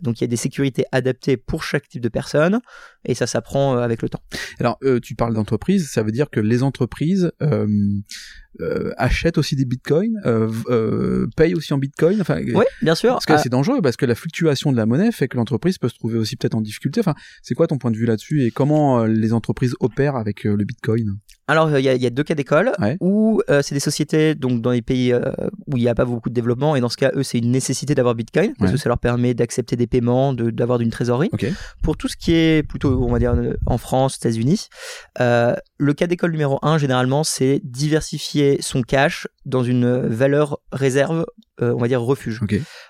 [0.00, 2.60] donc il y a des sécurités adaptées pour chaque type de personne,
[3.06, 4.22] et ça s'apprend avec le temps.
[4.60, 7.30] Alors, tu parles d'entreprise, ça veut dire que les entreprises
[8.62, 12.20] euh, achètent aussi des bitcoins, euh, euh, payent aussi en bitcoin.
[12.22, 13.12] Enfin, oui, bien sûr.
[13.12, 13.38] Parce que ah.
[13.38, 16.18] c'est dangereux, parce que la fluctuation de la monnaie fait que l'entreprise peut se trouver
[16.18, 17.00] aussi peut-être en difficulté.
[17.00, 20.64] Enfin, c'est quoi ton point de vue là-dessus et comment les entreprises opèrent avec le
[20.64, 21.18] bitcoin?
[21.48, 24.82] Alors, il y, y, a deux cas d'école où c'est des sociétés donc dans les
[24.82, 27.38] pays où il n'y a pas beaucoup de développement et dans ce cas, eux, c'est
[27.38, 31.30] une nécessité d'avoir Bitcoin parce que ça leur permet d'accepter des paiements, d'avoir d'une trésorerie.
[31.82, 33.34] Pour tout ce qui est plutôt, on va dire,
[33.66, 34.68] en France, États-Unis,
[35.18, 41.24] le cas d'école numéro un, généralement, c'est diversifier son cash dans une valeur réserve,
[41.62, 42.40] euh, on va dire refuge.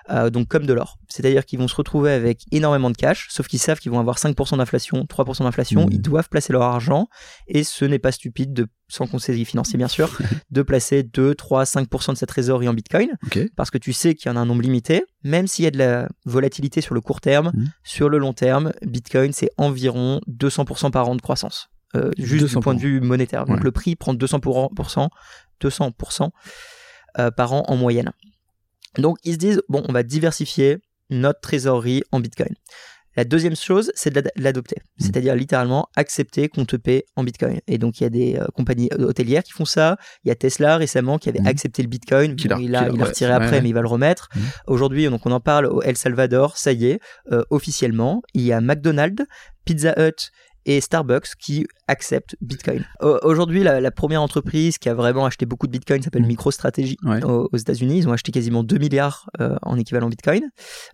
[0.09, 0.97] Euh, donc comme de l'or.
[1.07, 4.17] C'est-à-dire qu'ils vont se retrouver avec énormément de cash, sauf qu'ils savent qu'ils vont avoir
[4.17, 5.89] 5% d'inflation, 3% d'inflation, mmh.
[5.91, 7.07] ils doivent placer leur argent,
[7.47, 10.17] et ce n'est pas stupide de sans conseiller financier bien sûr,
[10.51, 13.11] de placer 2, 3, 5% de sa trésorerie en Bitcoin,
[13.55, 15.71] parce que tu sais qu'il y en a un nombre limité, même s'il y a
[15.71, 17.65] de la volatilité sur le court terme, mmh.
[17.83, 21.69] sur le long terme, Bitcoin c'est environ 200% par an de croissance.
[21.95, 23.45] Euh, juste du point de vue monétaire.
[23.45, 25.07] Donc le prix prend 200%,
[25.61, 26.29] 200%
[27.19, 28.11] euh, par an en moyenne.
[28.97, 30.77] Donc ils se disent, bon, on va diversifier
[31.09, 32.53] notre trésorerie en Bitcoin.
[33.15, 35.03] La deuxième chose, c'est de l'adopter, mmh.
[35.03, 37.59] c'est-à-dire littéralement accepter qu'on te paie en Bitcoin.
[37.65, 39.97] Et donc il y a des compagnies hôtelières qui font ça.
[40.23, 41.47] Il y a Tesla récemment qui avait mmh.
[41.47, 42.35] accepté le Bitcoin.
[42.59, 44.29] il a, retiré après, mais il va le remettre.
[44.35, 44.39] Mmh.
[44.67, 46.57] Aujourd'hui, donc on en parle au El Salvador.
[46.57, 46.99] Ça y est,
[47.49, 49.25] officiellement, il y a McDonald's,
[49.65, 50.29] Pizza Hut
[50.67, 52.85] et Starbucks qui acceptent Bitcoin.
[53.01, 56.27] Aujourd'hui, la, première entreprise qui a vraiment acheté beaucoup de Bitcoin s'appelle mm.
[56.27, 57.99] MicroStrategy aux, États-Unis.
[57.99, 60.43] Ils ont acheté quasiment 2 milliards euh, en équivalent Bitcoin.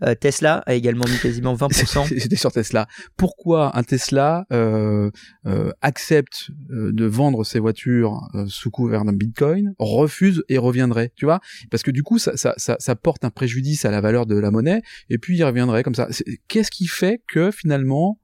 [0.04, 2.08] Euh, Tesla a également mis quasiment 20%.
[2.20, 2.88] C'était sur Tesla.
[3.18, 5.10] Pourquoi un Tesla euh,
[5.82, 11.40] accepte de vendre ses voitures sous couvert d'un Bitcoin, refuse et reviendrait Tu vois?
[11.72, 14.36] Parce que du coup, ça, ça, ça, ça porte un préjudice à la valeur de
[14.36, 16.08] la monnaie et puis il reviendrait comme ça.
[16.48, 18.20] Qu'est-ce qui fait que finalement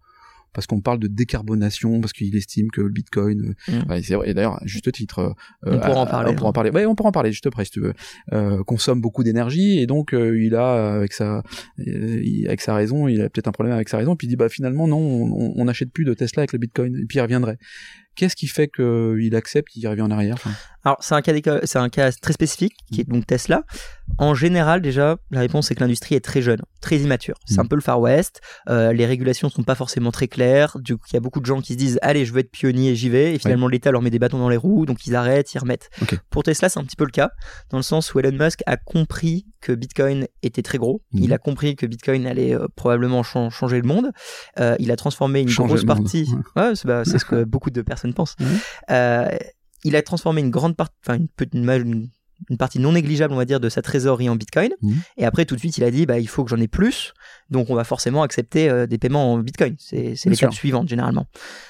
[0.53, 4.01] parce qu'on parle de décarbonation, parce qu'il estime que le Bitcoin, euh, mm.
[4.03, 5.33] c'est vrai, et d'ailleurs, juste titre, euh,
[5.65, 6.31] on pourra en parler.
[6.31, 6.69] On pourra en parler.
[6.71, 7.93] Ouais, on pourra en parler juste après, si tu veux.
[8.33, 11.43] Euh, consomme beaucoup d'énergie et donc il a avec sa
[11.77, 14.49] avec sa raison, il a peut-être un problème avec sa raison, puis il dit bah
[14.49, 17.57] finalement non, on n'achète plus de Tesla avec le Bitcoin, et puis il reviendrait.
[18.19, 20.35] Qu'est-ce qui fait qu'il accepte, il revient en arrière
[20.83, 23.63] Alors, c'est un, cas c'est un cas très spécifique, qui est donc Tesla.
[24.17, 27.35] En général, déjà, la réponse c'est que l'industrie est très jeune, très immature.
[27.45, 27.69] C'est un mm.
[27.69, 28.41] peu le Far West.
[28.67, 30.77] Euh, les régulations ne sont pas forcément très claires.
[30.79, 32.51] Du coup, il y a beaucoup de gens qui se disent Allez, je veux être
[32.51, 33.35] pionnier et j'y vais.
[33.35, 35.89] Et finalement, l'État leur met des bâtons dans les roues, donc ils arrêtent, ils remettent.
[36.29, 37.31] Pour Tesla, c'est un petit peu le cas,
[37.69, 41.01] dans le sens où Elon Musk a compris que Bitcoin était très gros.
[41.13, 44.11] Il a compris que Bitcoin allait euh, probablement changer le monde.
[44.59, 46.29] Euh, il a transformé une grosse partie.
[46.55, 48.35] Ouais, bah, c'est ce que beaucoup de personnes pense.
[48.89, 49.29] Euh,
[49.83, 51.17] il a transformé une grande partie, enfin
[51.53, 52.09] une,
[52.49, 54.71] une, partie non négligeable, on va dire, de sa trésorerie en Bitcoin.
[55.17, 57.13] Et après, tout de suite, il a dit, bah, il faut que j'en ai plus.
[57.49, 59.75] Donc, on va forcément accepter des paiements en Bitcoin.
[59.77, 61.27] C'est l'étape suivante, généralement.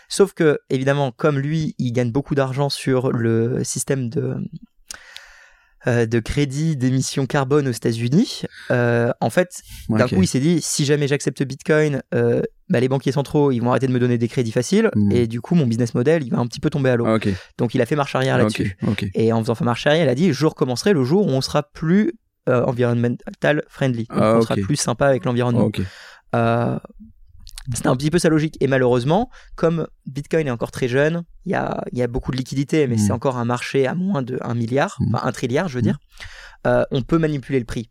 [0.07, 4.37] Sauf que, évidemment, comme lui, il gagne beaucoup d'argent sur le système de,
[5.87, 8.43] euh, de crédit d'émission carbone aux États-Unis.
[8.69, 12.89] Euh, en fait, d'un coup, il s'est dit si jamais j'accepte Bitcoin, euh, bah, les
[12.89, 15.11] banquiers centraux ils vont arrêter de me donner des crédits faciles hmm.
[15.11, 17.07] et du coup mon business model il va un petit peu tomber à l'eau.
[17.57, 18.77] Donc il a fait marche arrière là-dessus.
[19.13, 21.63] Et en faisant marche arrière, il a dit je recommencerai le jour où on sera
[21.63, 22.13] plus
[22.47, 25.71] environmental friendly, ah, on sera plus sympa avec l'environnement.
[27.73, 28.57] C'était un petit peu sa logique.
[28.59, 32.37] Et malheureusement, comme Bitcoin est encore très jeune, il y a, y a, beaucoup de
[32.37, 33.15] liquidités, mais c'est mm.
[33.15, 35.15] encore un marché à moins de 1 milliard, mm.
[35.15, 35.83] enfin 1 trilliard, je veux mm.
[35.83, 35.99] dire.
[36.67, 37.89] Euh, on peut manipuler le prix.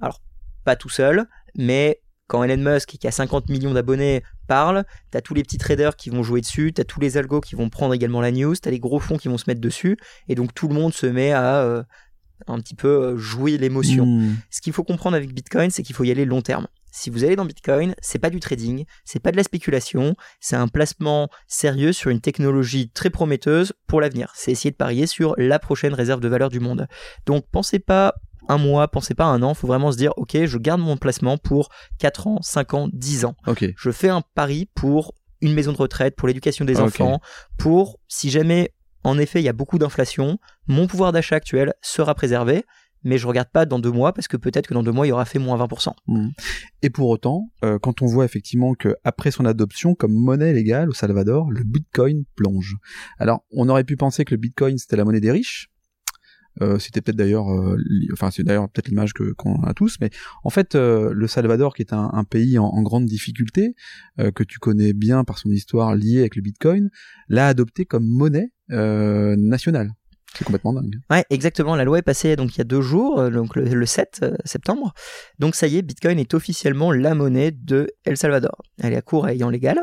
[0.00, 0.20] Alors,
[0.64, 5.20] pas tout seul, mais quand Elon Musk, qui a 50 millions d'abonnés, parle, tu as
[5.20, 7.68] tous les petits traders qui vont jouer dessus, tu as tous les algos qui vont
[7.68, 9.96] prendre également la news, tu as les gros fonds qui vont se mettre dessus,
[10.28, 11.82] et donc tout le monde se met à euh,
[12.46, 14.06] un petit peu euh, jouer l'émotion.
[14.50, 17.24] Ce qu'il faut comprendre avec Bitcoin, c'est qu'il faut y aller long terme si vous
[17.24, 21.28] allez dans Bitcoin, c'est pas du trading, c'est pas de la spéculation, c'est un placement
[21.48, 24.30] sérieux sur une technologie très prometteuse pour l'avenir.
[24.36, 26.86] C'est essayer de parier sur la prochaine réserve de valeur du monde.
[27.26, 28.14] Donc pensez pas
[28.48, 31.38] un mois, pensez pas un an, faut vraiment se dire OK, je garde mon placement
[31.38, 33.34] pour 4 ans, 5 ans, 10 ans.
[33.76, 37.20] Je fais un pari pour une maison de retraite, pour l'éducation des enfants,
[37.56, 42.14] pour si jamais en effet il y a beaucoup d'inflation, mon pouvoir d'achat actuel sera
[42.14, 42.64] préservé
[43.04, 45.10] mais je regarde pas dans deux mois parce que peut-être que dans deux mois il
[45.10, 45.92] y aura fait moins 20%.
[46.06, 46.28] Mmh.
[46.82, 50.88] Et pour autant, euh, quand on voit effectivement que après son adoption comme monnaie légale
[50.88, 52.76] au Salvador, le Bitcoin plonge.
[53.18, 55.68] Alors, on aurait pu penser que le Bitcoin c'était la monnaie des riches.
[56.60, 57.78] Euh, c'était peut-être d'ailleurs, euh,
[58.12, 60.10] enfin c'est d'ailleurs peut-être l'image que qu'on a tous, mais
[60.44, 63.74] en fait le Salvador qui est un, pays en, en, grande difficulté
[64.18, 66.90] que tu connais bien par son histoire liée avec le Bitcoin,
[67.28, 69.92] l'a adopté comme monnaie nationale.
[70.36, 70.94] C'est complètement dingue.
[71.10, 71.76] Ouais, exactement.
[71.76, 74.36] La loi est passée donc il y a deux jours, euh, donc le, 7 euh,
[74.44, 74.94] septembre.
[75.38, 78.62] Donc ça y est, Bitcoin est officiellement la monnaie de El Salvador.
[78.82, 79.80] Elle est à court et ayant légal.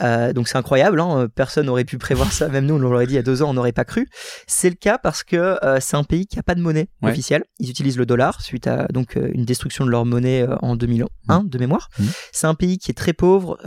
[0.00, 1.00] Euh, donc c'est incroyable.
[1.00, 1.28] Hein.
[1.34, 2.48] Personne n'aurait pu prévoir ça.
[2.48, 4.08] Même nous, on l'aurait dit il y a deux ans, on n'aurait pas cru.
[4.46, 7.44] C'est le cas parce que c'est un pays qui a pas de monnaie officielle.
[7.58, 11.48] Ils utilisent le dollar suite à donc une destruction de leur monnaie en 2001 mmh.
[11.48, 11.88] de mémoire.
[11.98, 12.04] Mmh.
[12.32, 13.58] C'est un pays qui est très pauvre,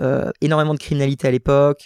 [0.41, 1.85] énormément de criminalité à l'époque.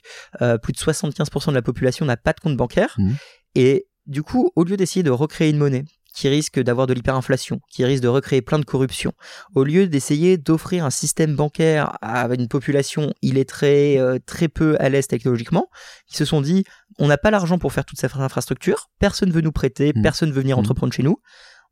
[0.62, 2.96] plus de 75% de la population n'a pas de compte bancaire.
[2.98, 3.12] Mmh.
[3.56, 5.84] Et du coup, au lieu d'essayer de recréer une monnaie
[6.18, 9.14] qui risque d'avoir de l'hyperinflation, qui risque de recréer plein de corruption,
[9.54, 14.90] au lieu d'essayer d'offrir un système bancaire à une population illettrée, euh, très peu à
[14.90, 15.70] l'aise technologiquement,
[16.10, 16.64] ils se sont dit,
[16.98, 20.02] on n'a pas l'argent pour faire toute cette infrastructure, personne ne veut nous prêter, mmh.
[20.02, 20.62] personne ne veut venir mmh.
[20.62, 21.22] entreprendre chez nous,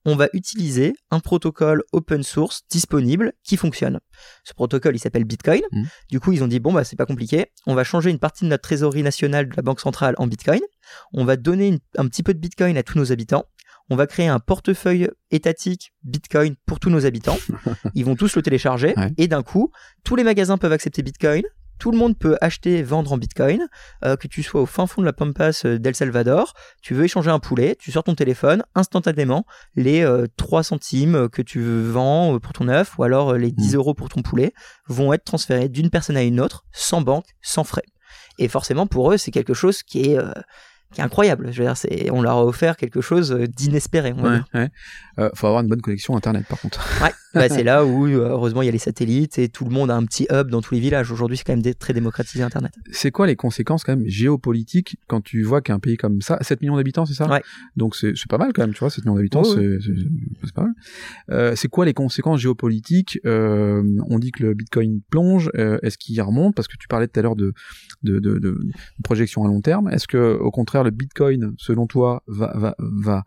[0.05, 3.99] on va utiliser un protocole open source disponible qui fonctionne.
[4.43, 5.61] Ce protocole, il s'appelle Bitcoin.
[5.71, 5.83] Mmh.
[6.09, 8.45] Du coup, ils ont dit bon bah c'est pas compliqué, on va changer une partie
[8.45, 10.61] de notre trésorerie nationale de la banque centrale en Bitcoin.
[11.13, 13.45] On va donner un petit peu de Bitcoin à tous nos habitants.
[13.89, 17.37] On va créer un portefeuille étatique Bitcoin pour tous nos habitants.
[17.93, 19.71] Ils vont tous le télécharger et d'un coup,
[20.03, 21.43] tous les magasins peuvent accepter Bitcoin,
[21.79, 23.67] tout le monde peut acheter, vendre en Bitcoin,
[24.03, 27.05] euh, que tu sois au fin fond de la Pampas euh, d'El Salvador, tu veux
[27.05, 30.05] échanger un poulet, tu sors ton téléphone, instantanément, les
[30.38, 33.77] 3 centimes que tu vends pour ton œuf, ou alors les 10 mmh.
[33.77, 34.53] euros pour ton poulet,
[34.88, 37.85] vont être transférés d'une personne à une autre, sans banque, sans frais.
[38.38, 40.19] Et forcément, pour eux, c'est quelque chose qui est
[40.93, 41.49] qui est incroyable.
[41.51, 44.13] Je veux dire, c'est, on leur a offert quelque chose d'inespéré.
[44.13, 44.69] ouais, ouais.
[45.17, 46.85] Euh, faut avoir une bonne connexion internet, par contre.
[47.01, 49.71] Ouais, bah, c'est là où euh, heureusement il y a les satellites et tout le
[49.71, 51.09] monde a un petit hub dans tous les villages.
[51.11, 52.73] Aujourd'hui, c'est quand même très démocratisé internet.
[52.91, 56.61] C'est quoi les conséquences quand même géopolitiques quand tu vois qu'un pays comme ça, 7
[56.61, 57.29] millions d'habitants, c'est ça?
[57.29, 57.41] Ouais.
[57.77, 60.73] Donc c'est, pas mal quand même, tu vois, 7 millions d'habitants, c'est, pas mal.
[61.29, 63.19] Euh, c'est quoi les conséquences géopolitiques?
[63.25, 65.49] Euh, On dit que le Bitcoin plonge.
[65.55, 66.55] Euh, est-ce qu'il remonte?
[66.55, 67.53] Parce que tu parlais tout à l'heure de
[68.03, 68.57] de, de, de,
[69.03, 69.89] projection à long terme.
[69.89, 73.23] Est-ce que au contraire le Bitcoin, selon toi, va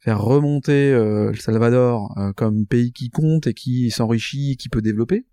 [0.00, 4.82] faire remonter euh, El Salvador euh, comme pays qui compte et qui s'enrichit, qui peut
[4.82, 5.26] développer?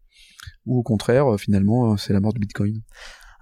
[0.65, 2.81] Ou au contraire, euh, finalement, c'est la mort de Bitcoin?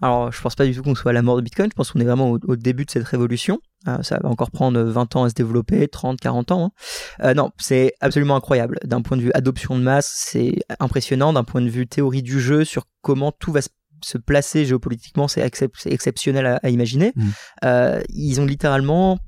[0.02, 1.70] Alors, je pense pas du tout qu'on soit à la mort de Bitcoin.
[1.72, 3.60] Je pense qu'on est vraiment au, début de cette révolution.
[4.02, 6.74] ça va encore prendre 20 ans à se développer, 30, 40 ans.
[7.20, 7.34] Hein.
[7.34, 8.78] non, c'est absolument incroyable.
[8.84, 11.32] D'un point de vue adoption de masse, c'est impressionnant.
[11.32, 13.70] D'un point de vue théorie du jeu, sur comment tout va se
[14.18, 15.42] placer géopolitiquement, c'est
[15.86, 17.14] exceptionnel à, imaginer.
[17.16, 18.00] Mmh.
[18.10, 19.20] ils ont littéralement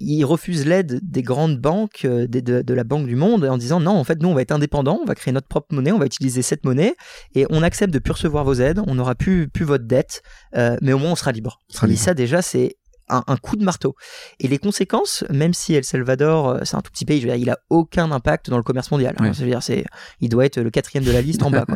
[0.00, 3.92] ils refusent l'aide des grandes banques, euh, de, la Banque du Monde, en disant non,
[3.92, 6.06] en fait, nous, on va être indépendants, on va créer notre propre monnaie, on va
[6.06, 6.94] utiliser cette monnaie,
[7.34, 10.22] et on accepte de plus recevoir vos aides, on n'aura plus, plus votre dette,
[10.56, 11.58] euh, mais au moins on sera libre.
[11.88, 12.76] et ça, déjà, c'est
[13.08, 13.94] un, coup de marteau.
[14.40, 17.32] Et les conséquences, même si El Salvador, euh, c'est un tout petit pays, je veux
[17.32, 19.14] dire, il a aucun impact dans le commerce mondial.
[19.18, 19.32] Hein.
[19.60, 19.84] c'est,
[20.20, 21.66] il doit être le quatrième de la liste en bas.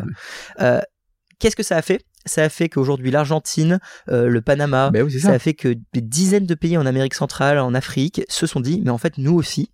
[1.39, 2.03] Qu'est-ce que ça a fait?
[2.25, 3.79] Ça a fait qu'aujourd'hui l'Argentine,
[4.09, 5.31] euh, le Panama, ben ça.
[5.31, 8.81] a fait que des dizaines de pays en Amérique centrale, en Afrique, se sont dit,
[8.83, 9.71] mais en fait nous aussi,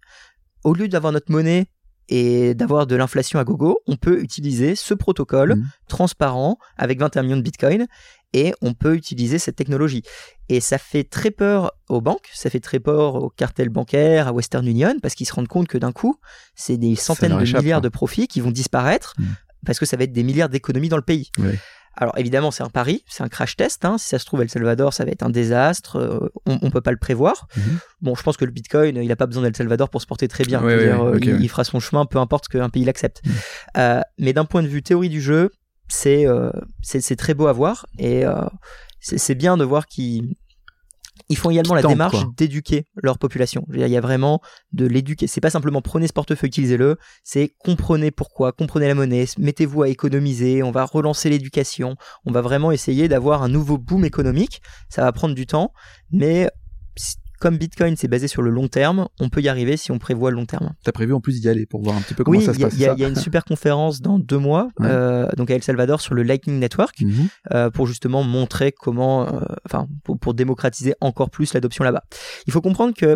[0.64, 1.68] au lieu d'avoir notre monnaie
[2.08, 5.70] et d'avoir de l'inflation à gogo, on peut utiliser ce protocole mmh.
[5.88, 7.88] transparent avec 21 millions de bitcoins
[8.34, 10.04] et on peut utiliser cette technologie.
[10.50, 14.34] Et ça fait très peur aux banques, ça fait très peur aux cartels bancaires, à
[14.34, 16.20] Western Union, parce qu'ils se rendent compte que d'un coup,
[16.54, 19.24] c'est des centaines de milliards de profits qui vont disparaître, mmh.
[19.66, 21.32] parce que ça va être des milliards d'économies dans le pays.
[21.98, 23.86] Alors évidemment, c'est un pari, c'est un crash test.
[23.86, 23.98] Hein.
[23.98, 25.98] Si ça se trouve, El Salvador, ça va être un désastre.
[25.98, 27.48] Euh, on, on peut pas le prévoir.
[27.56, 27.80] Mhm.
[28.02, 30.28] Bon, je pense que le Bitcoin, il a pas besoin d'El Salvador pour se porter
[30.28, 30.64] très bien.
[30.64, 33.22] Euh, il, fera son chemin, peu importe qu'un pays l'accepte.
[33.26, 33.34] Mhm.
[33.78, 35.52] Euh, mais d'un point de vue théorie du jeu,
[35.88, 36.26] c'est
[36.82, 38.24] c'est très beau à voir et
[39.00, 40.36] c'est bien de voir qu'il
[41.30, 43.66] ils font également la démarche d'éduquer leur population.
[43.74, 44.42] il y a vraiment
[44.74, 45.28] de l'éduquer.
[45.28, 46.98] C'est pas simplement prenez ce portefeuille, utilisez-le.
[47.24, 50.62] C'est comprenez pourquoi, comprenez la monnaie, mettez-vous à économiser.
[50.64, 51.96] On va relancer l'éducation.
[52.26, 54.62] On va vraiment essayer d'avoir un nouveau boom économique.
[54.90, 55.74] Ça va prendre du temps,
[56.12, 56.50] mais
[57.46, 60.32] comme Bitcoin c'est basé sur le long terme, on peut y arriver si on prévoit
[60.32, 60.74] le long terme.
[60.84, 62.74] T'as prévu en plus d'y aller pour voir un petit peu comment ça se passe.
[62.74, 66.02] Oui, il y, a une super conférence dans deux mois, euh, donc à El Salvador
[66.02, 67.28] sur le Lightning Network, mhm.
[67.54, 69.88] euh, pour justement montrer comment, euh, enfin,
[70.20, 72.02] pour, démocratiser encore plus l'adoption là-bas.
[72.48, 73.16] Il faut comprendre que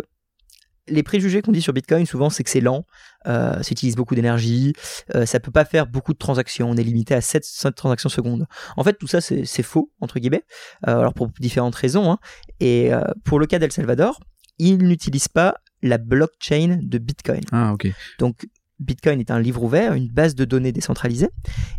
[0.90, 2.84] les préjugés qu'on dit sur Bitcoin, souvent, c'est que c'est lent,
[3.26, 4.72] euh, ça utilise beaucoup d'énergie,
[5.14, 8.46] euh, ça peut pas faire beaucoup de transactions, on est limité à 7, transactions secondes.
[8.76, 10.44] En fait, tout ça, c'est faux, entre guillemets,
[10.88, 12.10] euh, alors pour différentes raisons.
[12.10, 12.18] Hein.
[12.60, 14.20] Et euh, pour le cas d'El Salvador,
[14.58, 17.40] il n'utilise pas la blockchain de Bitcoin.
[17.52, 17.88] Ah, ok.
[18.18, 18.46] Donc,
[18.78, 21.28] Bitcoin est un livre ouvert, une base de données décentralisée,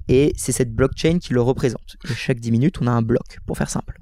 [0.08, 1.98] et c'est cette blockchain qui le représente.
[2.10, 4.00] Et chaque 10 minutes, on a un bloc, pour faire simple.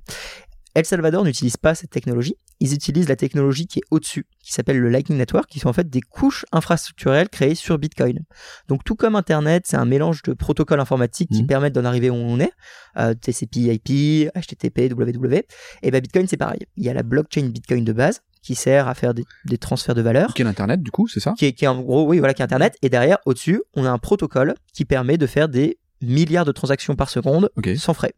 [0.76, 4.80] El Salvador n'utilise pas cette technologie, ils utilisent la technologie qui est au-dessus, qui s'appelle
[4.80, 8.20] le Lightning Network, qui sont en fait des couches infrastructurelles créées sur Bitcoin.
[8.68, 11.48] Donc tout comme Internet, c'est un mélange de protocoles informatiques qui mmh.
[11.48, 12.52] permettent d'en arriver où on est,
[12.98, 15.42] euh, TCP/IP, HTTP, WW.
[15.84, 16.60] Et ben Bitcoin c'est pareil.
[16.76, 19.26] Il y a la blockchain Bitcoin de base qui sert à faire des,
[19.58, 20.34] transferts de valeur.
[20.34, 21.34] Qui est Internet du coup, c'est ça?
[21.38, 22.78] Qui est, qui est en gros, oui, voilà, qui est Internet.
[22.82, 26.96] Et derrière, au-dessus, on a un protocole qui permet de faire des milliards de transactions
[26.96, 28.14] par seconde sans frais.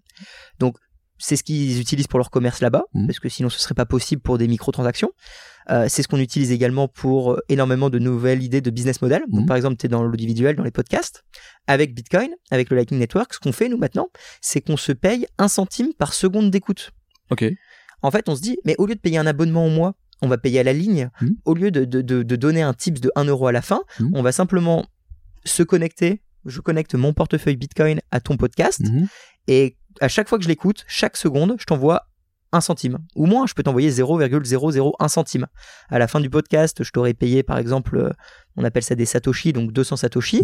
[0.60, 0.78] Donc
[1.22, 3.08] c'est ce qu'ils utilisent pour leur commerce là-bas, mmh.
[3.08, 5.12] parce que sinon ce serait pas possible pour des microtransactions.
[5.70, 9.22] Euh, c'est ce qu'on utilise également pour euh, énormément de nouvelles idées de business model.
[9.28, 9.46] Donc, mmh.
[9.46, 11.24] par exemple, tu es dans l'audiovisuel, dans les podcasts.
[11.68, 14.10] Avec Bitcoin, avec le Lightning Network, ce qu'on fait nous maintenant,
[14.42, 16.92] c'est qu'on se paye un centime par seconde d'écoute.
[17.30, 17.46] Ok.
[18.02, 20.28] En fait, on se dit, mais au lieu de payer un abonnement au mois, on
[20.28, 21.12] va payer à la ligne.
[21.22, 21.28] Mmh.
[21.46, 23.82] Au lieu de, de, de, donner un tips de 1 euro à la fin,
[24.14, 24.86] on va simplement
[25.46, 26.24] se connecter.
[26.46, 28.82] Je connecte mon portefeuille Bitcoin à ton podcast
[29.48, 32.08] et à chaque fois que je l'écoute, chaque seconde, je t'envoie
[32.52, 33.00] un centime.
[33.16, 35.48] Ou moins, je peux t'envoyer 0,001 centime.
[35.90, 38.10] À la fin du podcast, je t'aurais payé, par exemple, euh,
[38.58, 40.44] on appelle ça des satoshi, donc 200 satoshi,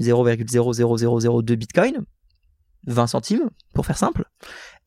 [0.00, 1.56] 0,00002 mhm.
[1.56, 2.04] bitcoin,
[2.86, 4.24] 20 centimes, pour faire simple.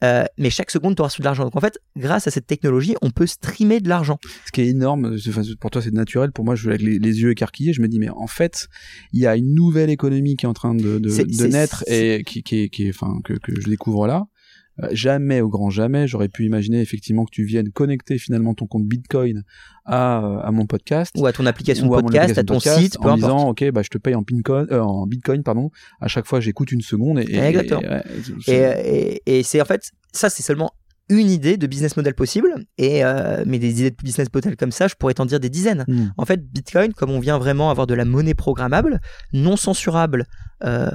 [0.03, 1.43] Euh, mais chaque seconde, tu auras reçu de l'argent.
[1.43, 4.17] Donc en fait, grâce à cette technologie, on peut streamer de l'argent.
[4.45, 5.17] Ce qui est énorme,
[5.59, 8.09] pour toi c'est naturel, pour moi je avec les, yeux écarquillés, je me dis mais
[8.09, 8.67] en fait,
[9.11, 12.43] il y a une nouvelle économie qui est en train de, de, naître et qui,
[12.43, 14.27] qui, qui, enfin, que, que je découvre là.
[14.91, 18.85] Jamais au grand jamais j'aurais pu imaginer effectivement que tu viennes connecter finalement ton compte
[18.85, 19.43] Bitcoin
[19.85, 23.49] à, à mon podcast ou à ton application de podcast, à, ton site, en disant
[23.49, 25.71] ok bah je te paye en Bitcoin, en Bitcoin pardon.
[25.99, 27.81] À chaque fois j'écoute une seconde et, Exactement.
[28.47, 30.71] et, et c'est en fait ça c'est seulement
[31.09, 34.71] une idée de business model possible, et euh, mais des idées de business model comme
[34.71, 35.85] ça, je pourrais t'en dire des dizaines.
[35.87, 36.07] Hmm.
[36.17, 39.01] En fait, Bitcoin, comme on vient vraiment avoir de la monnaie programmable,
[39.33, 40.25] non censurable,
[40.63, 40.91] euh,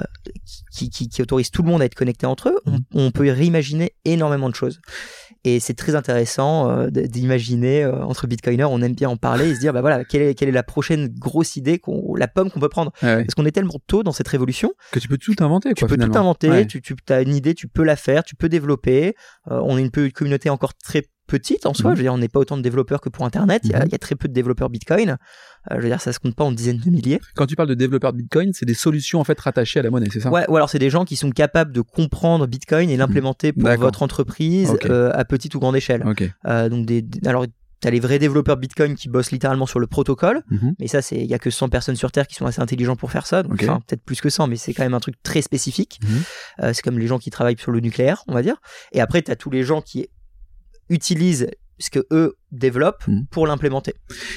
[0.71, 2.83] qui, qui, qui, autorise tout le monde à être connecté entre eux, on, hmm.
[2.93, 4.79] on peut réimaginer énormément de choses.
[5.43, 9.59] Et c'est très intéressant euh, d'imaginer entre bitcoiners, on aime bien en parler et se
[9.59, 12.59] dire bah voilà quelle est, quelle est la prochaine grosse idée, qu'on, la pomme qu'on
[12.59, 12.91] peut prendre.
[13.01, 15.73] Parce qu'on est tellement tôt dans cette révolution que tu peux tout inventer.
[15.73, 16.65] Tu peux tout inventer.
[16.67, 19.15] Tu, tu as une idée, tu peux la faire, tu peux développer.
[19.47, 21.91] On est une, une communauté encore très petite en soi.
[21.91, 21.95] Mhm.
[21.95, 23.61] Je veux dire, on n'est pas autant de développeurs que pour Internet.
[23.63, 23.89] Il y, a, mhm.
[23.99, 25.17] très peu de développeurs Bitcoin.
[25.71, 27.19] Euh, je veux dire, ça se compte pas en dizaines de milliers.
[27.35, 30.07] Quand tu parles de développeurs Bitcoin, c'est des solutions en fait rattachées à la monnaie,
[30.11, 30.31] c'est ça?
[30.31, 33.69] Ouais, ou alors c'est des gens qui sont capables de comprendre Bitcoin et l'implémenter pour
[33.77, 36.05] votre entreprise euh, à petite ou grande échelle.
[36.47, 37.45] Euh, donc des, alors
[37.85, 40.73] T'as les vrais développeurs Bitcoin qui bossent littéralement sur le protocole, mhm.
[40.79, 42.95] mais ça, c'est il y a que 100 personnes sur Terre qui sont assez intelligents
[42.95, 45.21] pour faire ça, donc enfin peut-être plus que 100, mais c'est quand même un truc
[45.21, 45.99] très spécifique.
[46.57, 48.55] c'est comme les gens qui travaillent sur le nucléaire, on va dire.
[48.91, 50.07] Et après, t'as tous les gens qui
[50.89, 53.25] utilisent ce que eux développent hmm.
[53.31, 53.93] pour l'implémenter.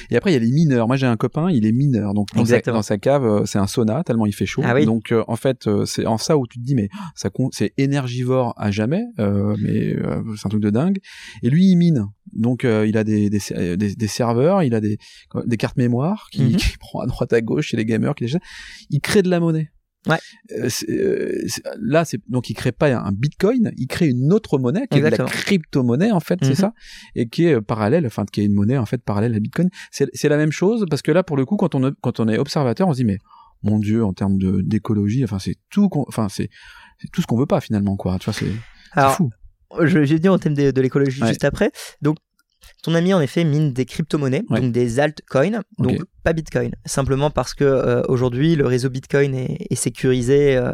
[0.09, 0.87] Et après il y a les mineurs.
[0.87, 3.59] Moi j'ai un copain, il est mineur, donc dans, sa, dans sa, cave euh, c'est
[3.59, 4.61] un sauna tellement il fait chaud.
[4.65, 7.29] Ah donc euh, en fait euh, c'est en ça où tu te dis mais ça
[7.51, 9.95] c'est énergivore à jamais, mais
[10.35, 10.99] c'est un truc de dingue.
[11.43, 13.39] Et lui il mine, donc il a des, des,
[13.77, 14.97] des, serveurs, il a des,
[15.57, 16.55] cartes mémoire qui, mhm.
[16.57, 18.25] qui prend à droite à gauche chez les gamers, qui
[18.89, 19.71] il crée de la monnaie.
[20.07, 20.17] Ouais.
[20.51, 21.41] Euh, euh
[21.79, 25.09] là, c'est donc il crée pas un Bitcoin, il crée une autre monnaie qui est
[25.09, 26.55] la crypto-monnaie en fait, c'est mhm.
[26.55, 26.73] ça,
[27.15, 29.69] et qui est euh, parallèle, enfin qui est une monnaie en fait parallèle à Bitcoin.
[29.91, 32.37] C'est la même chose parce que là, pour le coup, quand on quand on est
[32.37, 33.17] observateur, on se dit mais
[33.61, 36.49] mon Dieu, en termes de d'écologie, enfin c'est tout, enfin c'est
[37.11, 38.17] tout ce qu'on veut pas finalement quoi.
[38.19, 39.29] Tu vois, c'est fou.
[39.81, 41.71] Je vais dire en thème de, de l'écologie juste après.
[42.01, 42.17] Donc
[42.83, 46.71] ton ami, en effet, mine des crypto-monnaies, donc des altcoins, donc pas Bitcoin.
[46.85, 50.71] Simplement parce que euh, aujourd'hui, le réseau Bitcoin est, est sécurisé euh,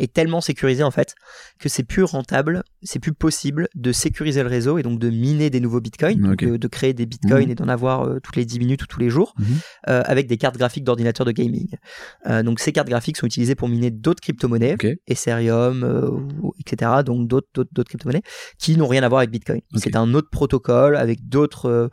[0.00, 1.14] est tellement sécurisé en fait
[1.58, 5.50] que c'est plus rentable, c'est plus possible de sécuriser le réseau et donc de miner
[5.50, 7.50] des nouveaux bitcoins, de, créer des bitcoins mhm.
[7.50, 9.46] et d'en avoir euh, toutes les 10 minutes ou tous les jours mhm.
[9.88, 11.68] euh, avec des cartes graphiques d'ordinateur de gaming.
[12.26, 17.02] Euh, donc ces cartes graphiques sont utilisées pour miner d'autres crypto-monnaies, Ethereum, etc.
[17.04, 18.22] Donc d'autres d'autres crypto-monnaies
[18.58, 19.60] qui n'ont rien à voir avec Bitcoin.
[19.76, 21.90] C'est un autre protocole avec d'autres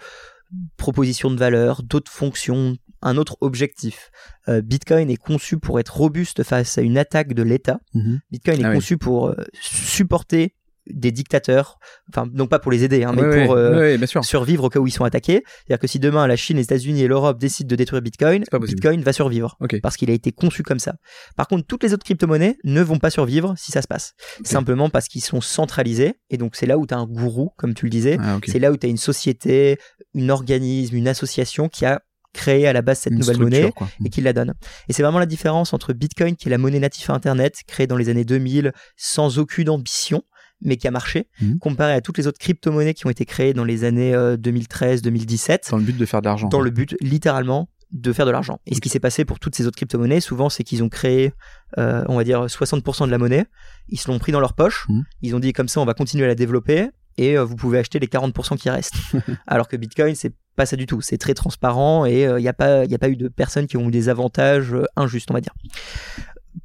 [0.77, 4.11] propositions de valeur, d'autres fonctions, un autre objectif.
[4.47, 7.79] Euh, Bitcoin est conçu pour être robuste face à une attaque de l'État.
[7.93, 8.19] Mhm.
[8.31, 10.53] Bitcoin est ah conçu pour euh, supporter
[10.89, 11.79] des dictateurs,
[12.09, 14.91] enfin non pas pour les aider, hein, mais pour euh, survivre au cas où ils
[14.91, 15.43] sont attaqués.
[15.45, 19.01] C'est-à-dire que si demain la Chine, les États-Unis et l'Europe décident de détruire Bitcoin, Bitcoin
[19.01, 20.95] va survivre parce qu'il a été conçu comme ça.
[21.35, 24.13] Par contre, toutes les autres crypto-monnaies ne vont pas survivre si ça se passe.
[24.43, 27.73] Simplement parce qu'ils sont centralisés et donc c'est là où tu as un gourou, comme
[27.73, 28.17] tu le disais.
[28.21, 29.77] Ah, c'est là où tu as une société,
[30.13, 32.01] une organisme, une association qui a
[32.37, 33.73] créer à la base cette nouvelle monnaie
[34.05, 34.53] et qui la donne.
[34.87, 37.87] Et c'est vraiment la différence entre Bitcoin, qui est la monnaie native à Internet, créée
[37.87, 40.23] dans les années 2000 sans aucune ambition,
[40.61, 41.59] mais qui a marché, mhm.
[41.59, 45.51] comparé à toutes les autres crypto-monnaies qui ont été créées dans les années 2013-2017.
[45.51, 46.47] Euh, dans le but de faire de l'argent.
[46.47, 48.59] Dans le but, littéralement, de faire de l'argent.
[48.65, 51.33] Et ce qui s'est passé pour toutes ces autres crypto-monnaies, souvent, c'est qu'ils ont créé,
[51.77, 53.45] euh, on va dire, 60% de la monnaie.
[53.89, 54.85] Ils se l'ont pris dans leur poche.
[54.89, 55.03] Mhm.
[55.21, 57.79] Ils ont dit comme ça, on va continuer à la développer et euh, vous pouvez
[57.79, 58.95] acheter les 40% qui restent.
[59.47, 60.99] Alors que Bitcoin, c'est pas ça du tout.
[60.99, 63.77] C'est très transparent et il euh, n'y a, pas, a pas eu de personnes qui
[63.77, 65.53] ont eu des avantages euh, injustes, on va dire.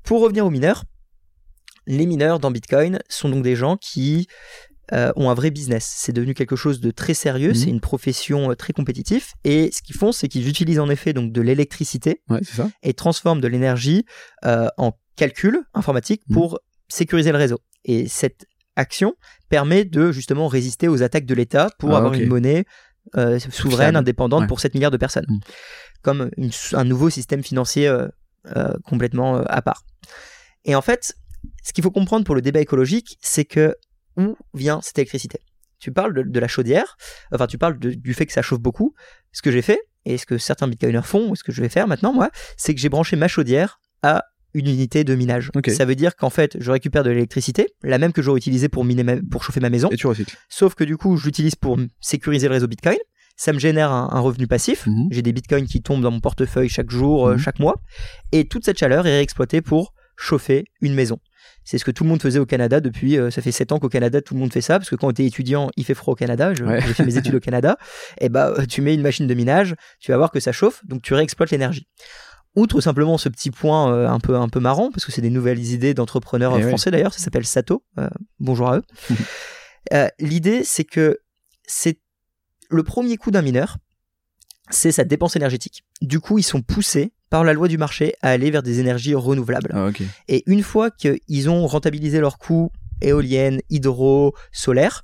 [0.02, 0.84] Pour revenir aux mineurs,
[1.86, 4.26] les mineurs dans Bitcoin sont donc des gens qui
[5.16, 5.90] ont un vrai business.
[5.96, 7.54] C'est devenu quelque chose de très sérieux, mmh.
[7.54, 9.24] c'est une profession très compétitive.
[9.42, 12.20] Et ce qu'ils font, c'est qu'ils utilisent en effet donc de l'électricité
[12.82, 14.04] et transforment de l'énergie
[14.42, 16.34] en calcul informatique mmh.
[16.34, 17.58] pour sécuriser le réseau.
[17.86, 18.44] Et cette
[18.76, 19.14] action
[19.48, 22.64] permet de justement résister aux attaques de l'État pour ah, avoir une monnaie
[23.16, 25.26] euh, souveraine, indépendante pour 7 milliards de personnes.
[25.28, 25.38] Mm.
[26.02, 26.30] Comme
[26.72, 28.08] un nouveau système financier euh,
[28.56, 29.84] euh, complètement à part.
[30.64, 31.14] Et en fait,
[31.62, 33.76] ce qu'il faut comprendre pour le débat écologique, c'est que
[34.16, 35.40] où vient cette électricité?
[35.78, 36.96] Tu parles de, la chaudière,
[37.32, 38.94] enfin tu parles du fait que ça chauffe beaucoup.
[39.32, 41.88] Ce que j'ai fait, et ce que certains bitcoiners font, ce que je vais faire
[41.88, 45.50] maintenant, moi, c'est que j'ai branché ma chaudière à une unité de minage.
[45.68, 48.84] Ça veut dire qu'en fait, je récupère de l'électricité, la même que j'aurais utilisée pour
[48.84, 49.88] miner pour chauffer ma maison.
[49.90, 50.36] Et tu recycles.
[50.48, 52.98] Sauf que du coup, je l'utilise pour sécuriser le réseau Bitcoin.
[53.36, 54.86] Ça me génère un, revenu passif.
[54.86, 55.08] Mhm.
[55.10, 57.38] J'ai des bitcoins qui tombent dans mon portefeuille chaque jour, euh, mhm.
[57.38, 57.80] chaque mois.
[58.30, 61.18] Et toute cette chaleur est réexploitée pour chauffer une maison.
[61.64, 63.18] C'est ce que tout le monde faisait au Canada depuis.
[63.18, 64.78] Euh, ça fait 7 ans qu'au Canada, tout le monde fait ça.
[64.78, 66.52] Parce que quand tu es étudiant, il fait froid au Canada.
[66.54, 67.76] J'ai fait mes études au Canada.
[68.20, 70.84] Et bah, tu mets une machine de minage, tu vas voir que ça chauffe.
[70.86, 71.86] Donc tu réexploites l'énergie.
[72.54, 75.30] Outre simplement ce petit point euh, un peu un peu marrant parce que c'est des
[75.30, 77.84] nouvelles idées d'entrepreneurs Eh français d'ailleurs, ça s'appelle Sato.
[77.98, 78.08] Euh,
[78.40, 78.82] bonjour à eux.
[79.92, 81.18] Euh, L'idée c'est que
[81.66, 81.98] c'est
[82.70, 83.78] le premier coup d'un mineur,
[84.70, 85.82] c'est sa dépense énergétique.
[86.00, 89.14] Du coup, ils sont poussés par la loi du marché à aller vers des énergies
[89.14, 89.72] renouvelables.
[89.74, 89.90] Ah.
[90.28, 95.02] Et une fois qu'ils ont rentabilisé leurs coûts éoliennes, hydro, solaire,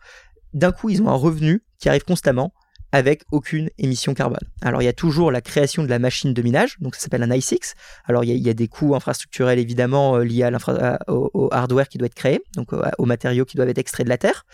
[0.54, 2.52] d'un coup, ils ont un revenu qui arrive constamment
[2.92, 4.38] avec aucune émission carbone.
[4.62, 7.22] Alors il y a toujours la création de la machine de minage, donc ça s'appelle
[7.22, 7.74] un i6.
[8.06, 11.30] Alors il y, a, il y a des coûts infrastructurels évidemment euh, liés à au,
[11.34, 14.10] au hardware qui doit être créé, donc euh, aux matériaux qui doivent être extraits de
[14.10, 14.46] la terre.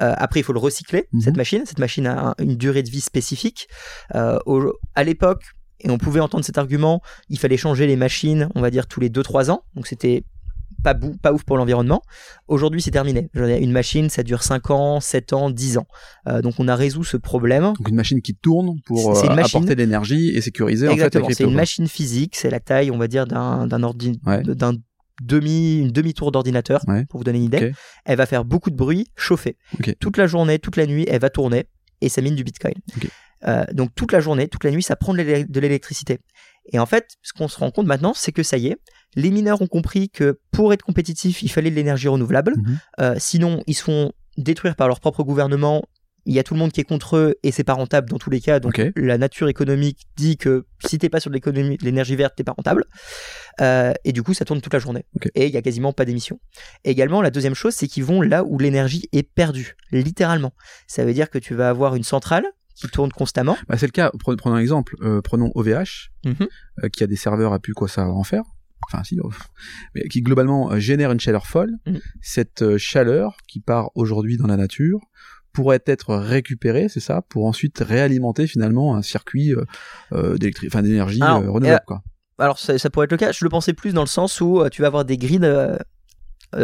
[0.00, 1.20] Euh, après il faut le recycler Mhm.
[1.22, 1.62] cette machine.
[1.66, 3.68] Cette machine a un- une durée de vie spécifique.
[4.14, 5.42] Euh, au- à l'époque
[5.80, 9.00] et on pouvait entendre cet argument, il fallait changer les machines, on va dire tous
[9.00, 10.24] les 2-3 ans, donc c'était
[10.82, 12.02] pas, bou- pas ouf pour l'environnement.
[12.48, 13.28] Aujourd'hui, c'est terminé.
[13.34, 15.86] Une machine, ça dure 5 ans, 7 ans, 10 ans.
[16.28, 17.62] Euh, donc, on a résolu ce problème.
[17.78, 19.40] Donc une machine qui tourne pour euh, machine.
[19.58, 21.24] apporter de l'énergie et sécuriser en fait Exactement.
[21.26, 21.44] crypto.
[21.44, 22.36] C'est une machine physique.
[22.36, 24.42] C'est la taille, on va dire, d'un d'un ordi, Ouais.
[24.42, 24.74] d'un
[25.22, 27.04] demi, une demi-tour d'ordinateur, Ouais.
[27.06, 27.72] pour vous donner une idée.
[28.06, 29.56] Elle va faire beaucoup de bruit, chauffer.
[30.00, 31.64] Toute la journée, toute la nuit, elle va tourner
[32.00, 32.72] et ça mine du Bitcoin.
[33.46, 36.18] Euh, donc, toute la journée, toute la nuit, ça prend de l'électricité.
[36.72, 38.76] Et en fait, ce qu'on se rend compte maintenant, c'est que ça y est,
[39.16, 42.54] les mineurs ont compris que pour être compétitifs, il fallait de l'énergie renouvelable.
[42.56, 42.78] Mhm.
[43.00, 45.82] Euh, sinon, ils se font détruire par leur propre gouvernement.
[46.26, 48.18] Il y a tout le monde qui est contre eux et c'est pas rentable dans
[48.18, 48.60] tous les cas.
[48.60, 51.40] Donc la nature économique dit que si t'es pas sur de
[51.82, 52.84] l'énergie verte, t'es pas rentable.
[53.60, 55.04] Euh, et du coup, ça tourne toute la journée.
[55.34, 56.38] Et il y a quasiment pas d'émissions.
[56.84, 60.52] Également, la deuxième chose, c'est qu'ils vont là où l'énergie est perdue, littéralement.
[60.86, 62.44] Ça veut dire que tu vas avoir une centrale
[62.74, 63.56] qui tourne constamment.
[63.68, 64.10] Bah, c'est le cas.
[64.18, 64.96] Pre- Prenons un exemple.
[65.02, 66.48] Euh, prenons OVH, Mhm.
[66.84, 68.44] euh, qui a des serveurs à plus quoi ça en faire.
[68.88, 69.28] Enfin, si, euh,
[69.94, 71.72] mais qui globalement euh, génère une chaleur folle.
[71.86, 72.00] Mhm.
[72.20, 75.00] Cette euh, chaleur qui part aujourd'hui dans la nature
[75.52, 79.64] pourrait être récupérée, c'est ça, pour ensuite réalimenter finalement un circuit euh,
[80.12, 81.84] euh, d'énergie Alors, euh, renouvelable.
[81.86, 82.02] quoi.
[82.38, 83.32] Alors ça, ça pourrait être le cas.
[83.32, 85.76] Je le pensais plus dans le sens où tu vas avoir des grids euh,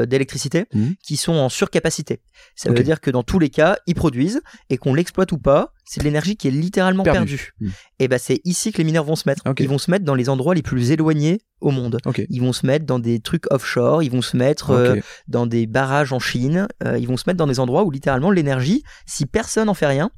[0.07, 0.95] d'électricité Mhm.
[1.03, 2.21] qui sont en surcapacité.
[2.57, 5.73] Ça veut dire que dans tous les cas, ils produisent et qu'on l'exploite ou pas,
[5.89, 7.19] c'est de l'énergie qui est littéralement Perdu.
[7.37, 7.53] perdue.
[7.61, 7.73] Mhm.
[8.01, 9.43] Et ben c'est ici que les mineurs vont se mettre.
[9.59, 11.99] Ils vont se mettre dans les endroits les plus éloignés au monde.
[12.29, 15.67] Ils vont se mettre dans des trucs offshore, ils vont se mettre euh, dans des
[15.67, 19.25] barrages en Chine, euh, ils vont se mettre dans des endroits où littéralement l'énergie, si
[19.25, 20.11] personne n'en fait rien,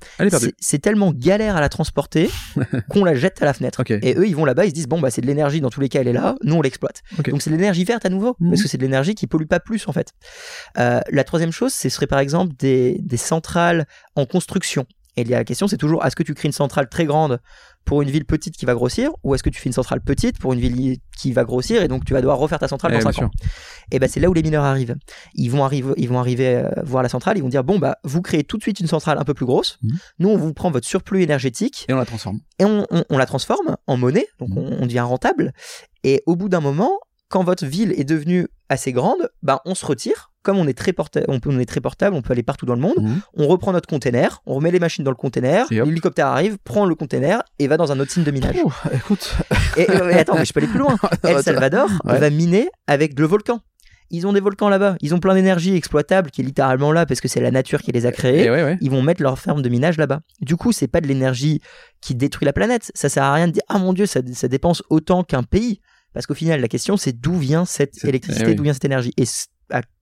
[0.58, 2.28] c'est tellement galère à la transporter
[2.90, 3.82] qu'on la jette à la fenêtre.
[3.88, 5.80] Et eux, ils vont là-bas, ils se disent bon bah c'est de l'énergie dans tous
[5.80, 7.02] les cas, elle est là, nous on l'exploite.
[7.28, 8.50] Donc c'est de l'énergie verte à nouveau, Mhm.
[8.50, 10.12] parce que c'est de l'énergie qui pollue pas plus en fait.
[10.78, 14.86] Euh, la troisième chose, ce serait par exemple des, des centrales en construction.
[15.18, 17.40] Et la question, c'est toujours est-ce que tu crées une centrale très grande
[17.84, 20.38] pour une ville petite qui va grossir, ou est-ce que tu fais une centrale petite
[20.38, 22.98] pour une ville qui va grossir et donc tu vas devoir refaire ta centrale Eh,
[22.98, 23.30] dans bien 5 ans?
[23.90, 24.94] Et ben c'est là où les mineurs arrivent.
[25.34, 27.96] Ils vont arriver, ils vont arriver euh, voir la centrale, ils vont dire bon bah
[28.04, 29.78] vous créez tout de suite une centrale un peu plus grosse.
[29.82, 29.98] Mhm.
[30.20, 32.38] Nous on vous prend votre surplus énergétique Et on la transforme.
[32.60, 34.58] et on, on- on la transforme en monnaie, donc Mhm.
[34.58, 35.52] on, on devient rentable.
[36.04, 36.92] Et au bout d'un moment,
[37.28, 40.30] quand votre ville est devenue assez grande, ben on se retire.
[40.42, 42.64] Comme on est très porta- on, peut- on est très portable, on peut aller partout
[42.64, 42.98] dans le monde.
[42.98, 43.20] Mhm.
[43.34, 46.94] On reprend notre container, on remet les machines dans le container, l'hélicoptère arrive, prend le
[46.94, 48.56] container et va dans un autre signe de minage.
[48.94, 49.34] Écoute.
[49.76, 50.96] Et, et attends, mais je peux aller plus loin.
[51.24, 52.18] El Salvador Ouais.
[52.18, 53.60] va miner avec le volcan.
[54.10, 54.96] Ils ont des volcans là-bas.
[55.02, 57.92] Ils ont plein d'énergie exploitable qui est littéralement là parce que c'est la nature qui
[57.92, 58.78] les a créés ouais, ouais.
[58.80, 60.20] ils vont mettre leur ferme de minage là-bas.
[60.40, 61.60] Du coup, c'est pas de l'énergie
[62.00, 62.90] qui détruit la planète.
[62.94, 65.80] Ça sert à rien de dire ah mon dieu, ça, ça dépense autant qu'un pays.
[66.14, 68.54] Parce qu'au final, la question c'est d'où vient cette électricité, eh oui.
[68.56, 69.12] d'où vient cette énergie.
[69.16, 69.24] Et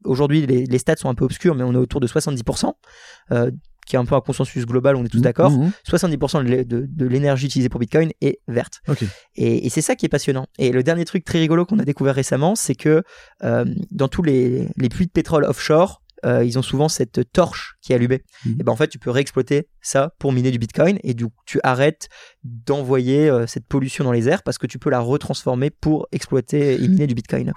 [0.04, 2.72] aujourd'hui, les, les stats sont un peu obscurs, mais on est autour de 70%,
[3.32, 3.50] euh,
[3.86, 5.50] qui est un peu un consensus global, on est tous d'accord.
[5.52, 5.70] Mhm.
[5.88, 8.80] 70% de l'é- de, de l'énergie utilisée pour Bitcoin est verte.
[9.36, 10.46] Et c'est ça qui est passionnant.
[10.58, 13.02] Et le dernier truc très rigolo qu'on a découvert récemment, c'est que
[13.44, 17.76] euh, dans tous les, les puits de pétrole offshore, euh, ils ont souvent cette torche
[17.80, 18.22] qui est allumée.
[18.44, 18.56] Mhm.
[18.60, 21.32] Et ben en fait, tu peux réexploiter ça pour miner du Bitcoin et du coup,
[21.46, 22.08] tu arrêtes
[22.44, 26.74] d'envoyer euh, cette pollution dans les airs parce que tu peux la retransformer pour exploiter
[26.74, 27.52] et miner du Bitcoin.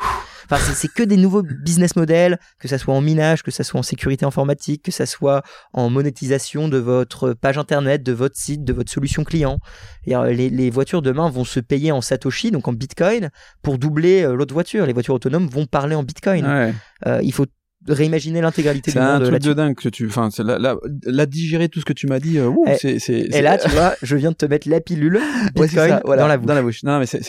[0.46, 3.64] Enfin, c'est- c'est que des nouveaux business models, que ça soit en minage, que ça
[3.64, 5.42] soit en sécurité informatique, que ça soit
[5.74, 9.60] en monétisation de votre page internet, de votre site, de votre solution client.
[10.06, 13.30] Les, les voitures demain vont se payer en Satoshi, donc en Bitcoin,
[13.62, 14.86] pour doubler euh, l'autre voiture.
[14.86, 16.46] Les voitures autonomes vont parler en Bitcoin.
[16.46, 16.74] Ouais.
[17.06, 17.46] Euh, il faut
[17.88, 20.76] réimaginer l'intégralité du C'est un monde truc de dingue que tu, enfin, c'est la, la,
[21.04, 22.38] la digérer tout ce que tu m'as dit.
[22.38, 24.82] euh, ouh, Et- c'est, c'est, Et là, tu vois, je viens de te mettre la
[24.82, 25.20] pilule
[25.56, 26.84] Ouais, ça, voilà, dans la bouche.
[26.84, 27.24] Non, mais c'est,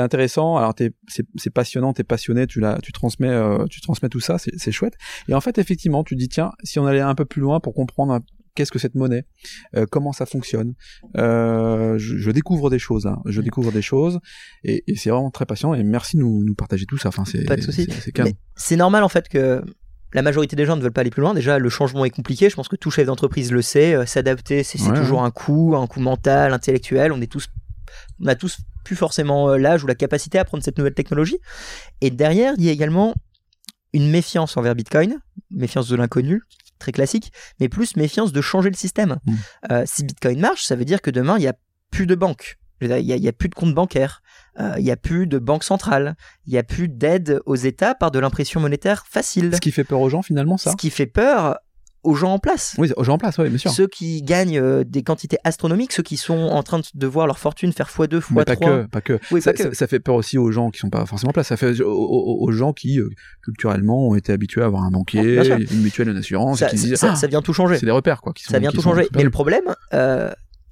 [0.00, 0.56] intéressant.
[0.56, 4.38] Alors, t'es, c'est, passionnant, t'es passionné, tu l'as, tu transmets, euh, tu transmets tout ça,
[4.38, 4.94] c'est, chouette.
[5.28, 7.74] Et en fait, effectivement, tu dis tiens, si on allait un peu plus loin pour
[7.74, 8.20] comprendre un-
[8.56, 9.24] qu'est-ce que cette monnaie,
[9.76, 10.74] euh, comment ça fonctionne,
[11.16, 14.18] euh, je, je découvre des choses, hein, je découvre des choses,
[14.64, 15.74] et, et c'est vraiment très passionnant.
[15.74, 17.10] Et merci de nous, nous partager tout ça.
[17.10, 17.86] Enfin, c'est, Pas de souci.
[18.56, 19.62] c'est, normal en fait que
[20.12, 21.34] la majorité des gens ne veulent pas aller plus loin.
[21.34, 22.48] Déjà, le changement est compliqué.
[22.48, 23.94] Je pense que tout chef d'entreprise le sait.
[23.94, 27.12] Euh, S'adapter, c'est c'est Ouais, toujours un coût, un coût mental, intellectuel.
[27.12, 27.48] On est tous,
[28.20, 31.38] on a tous plus forcément l'âge ou la capacité à prendre cette nouvelle technologie.
[32.00, 33.14] Et derrière, il y a également
[33.92, 35.18] une méfiance envers Bitcoin,
[35.50, 36.42] méfiance de l'inconnu,
[36.78, 39.18] très classique, mais plus méfiance de changer le système.
[39.26, 39.84] Mmh.
[39.86, 41.54] si Bitcoin marche, ça veut dire que demain, il n'y a
[41.90, 42.58] plus de banques.
[42.82, 44.22] Il n'y a, plus de compte bancaire,
[44.60, 46.14] euh, il n'y a plus de banque centrale,
[46.46, 49.54] il n'y a plus d'aide aux États par de l'impression monétaire facile.
[49.54, 51.56] Ce qui fait peur aux gens finalement, ça Ce qui fait peur
[52.06, 52.74] aux gens en place.
[52.78, 53.70] Oui, aux gens en place, oui, bien sûr.
[53.70, 57.38] Ceux qui gagnent euh, des quantités astronomiques, ceux qui sont en train de voir leur
[57.38, 58.44] fortune faire x2, x3.
[58.44, 59.18] pas que, pas que.
[59.30, 59.74] Oui, ça, pas que.
[59.74, 61.48] Ça, fait peur aussi aux gens qui sont pas forcément en place.
[61.48, 63.08] Ça fait aux, gens qui, euh,
[63.42, 66.60] culturellement, ont été habitués à avoir un banquier, une mutuelle, une assurance.
[66.60, 67.78] Ça, ah, ça, vient tout changer.
[67.78, 68.32] C'est des repères, quoi.
[68.32, 69.08] Qui sont, ça vient tout changer.
[69.14, 69.64] Mais le problème,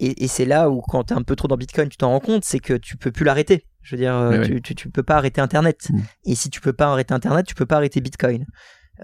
[0.00, 2.20] et, c'est là où quand tu es un peu trop dans Bitcoin, tu t'en rends
[2.20, 3.64] compte, c'est que tu peux plus l'arrêter.
[3.82, 5.88] Je veux dire, euh, tu, tu, peux pas arrêter Internet.
[5.90, 6.00] Mm.
[6.24, 8.46] Et si tu peux pas arrêter Internet, tu peux pas arrêter Bitcoin.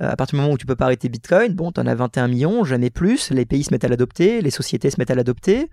[0.01, 1.95] Euh, à partir du moment où tu peux pas arrêter Bitcoin, bon, tu en as
[1.95, 5.14] 21 millions, jamais plus, les pays se mettent à l'adopter, les sociétés se mettent à
[5.14, 5.70] l'adopter.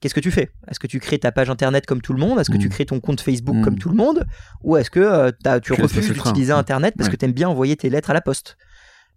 [0.00, 0.50] Qu'est-ce que tu fais?
[0.68, 2.38] Est-ce que tu crées ta page internet comme tout le monde?
[2.38, 2.70] Est-ce que tu mm.
[2.70, 3.78] crées ton compte Facebook comme mm.
[3.78, 4.24] tout le monde?
[4.62, 7.90] Ou est-ce que euh, tu refuses d'utiliser Internet parce que tu aimes bien envoyer tes
[7.90, 8.56] lettres à la poste?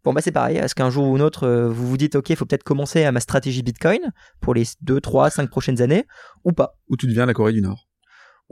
[0.04, 0.58] Bon, bah c'est pareil.
[0.58, 3.06] Est-ce qu'un jour ou un autre, euh, vous vous dites, OK, il faut peut-être commencer
[3.06, 4.12] à ma stratégie Bitcoin
[4.42, 6.06] pour les 2, 3, 5 prochaines années?
[6.44, 7.88] Ou pas Ou tu deviens la Corée du Nord.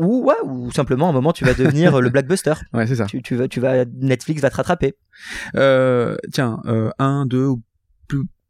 [0.01, 2.53] Ou, ouais, ou simplement, à un moment, tu vas devenir le Blackbuster.
[2.73, 3.05] Ouais, c'est ça.
[3.05, 4.95] Tu, tu, vas, tu vas, Netflix va te rattraper.
[5.55, 7.61] Euh, tiens, euh, un, deux ou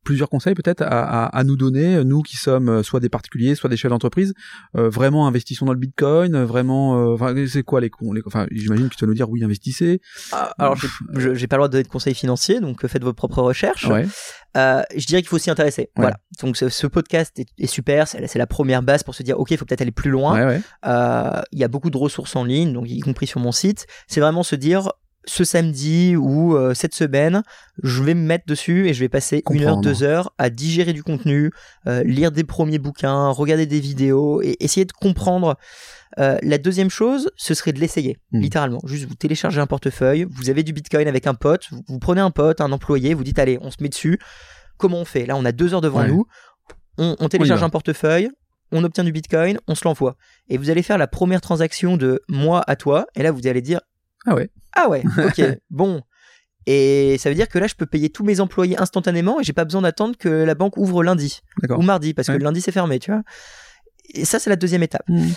[0.04, 3.70] plusieurs conseils peut-être à, à, nous donner, nous qui sommes euh, soit des particuliers, soit
[3.70, 4.34] des chefs d'entreprise,
[4.76, 8.90] euh, vraiment investissons dans le Bitcoin, euh, vraiment, enfin c'est quoi les, les enfin j'imagine
[8.90, 10.02] que tu vas nous dire oui investissez.
[10.32, 10.78] Ah, alors
[11.16, 13.86] j'ai pas le droit de donner de conseils financiers, donc faites vos propres recherches.
[13.86, 14.08] Ouais.
[14.58, 15.90] Euh, je dirais qu'il faut s'y intéresser.
[15.96, 16.18] Voilà.
[16.42, 19.66] Donc ce, podcast est, super, c'est la première base pour se dire ok, il faut
[19.66, 20.60] peut-être aller plus loin.
[20.84, 23.88] Il y a beaucoup de ressources en ligne, donc y compris sur mon site.
[24.08, 24.90] C'est vraiment se dire
[25.26, 27.44] ce samedi ou euh, cette semaine,
[27.84, 30.94] je vais me mettre dessus et je vais passer une heure, deux heures à digérer
[30.94, 31.52] du contenu,
[31.88, 35.58] euh, lire des premiers bouquins, regarder des vidéos et essayer de comprendre.
[36.20, 38.40] Euh, la deuxième chose, ce serait de l'essayer, hmm.
[38.40, 38.82] littéralement.
[38.84, 42.32] Juste vous téléchargez un portefeuille, vous avez du Bitcoin avec un pote, vous, prenez un
[42.32, 44.20] pote, un employé, vous dites allez, on se met dessus.
[44.78, 45.26] Comment on fait?
[45.26, 46.26] Là, on a deux heures devant nous.
[46.98, 48.30] On, on télécharge un portefeuille,
[48.72, 50.18] on obtient du Bitcoin, on se l'envoie.
[50.50, 53.06] Et vous allez faire la première transaction de moi à toi.
[53.16, 53.80] Et là, vous allez dire
[54.26, 54.50] ah ouais.
[54.74, 56.02] Ah ouais, ok, bon.
[56.68, 59.54] Et ça veut dire que là, je peux payer tous mes employés instantanément et j'ai
[59.54, 62.72] pas besoin d'attendre que la banque ouvre lundi ou mardi parce que le lundi c'est
[62.72, 63.24] fermé, tu vois.
[64.14, 65.08] Et ça, c'est la deuxième étape.
[65.08, 65.30] Hmm.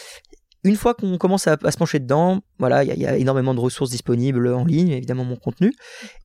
[0.64, 3.90] Une fois qu'on commence à, se pencher dedans, voilà, il y, a énormément de ressources
[3.90, 5.74] disponibles en ligne, évidemment mon contenu.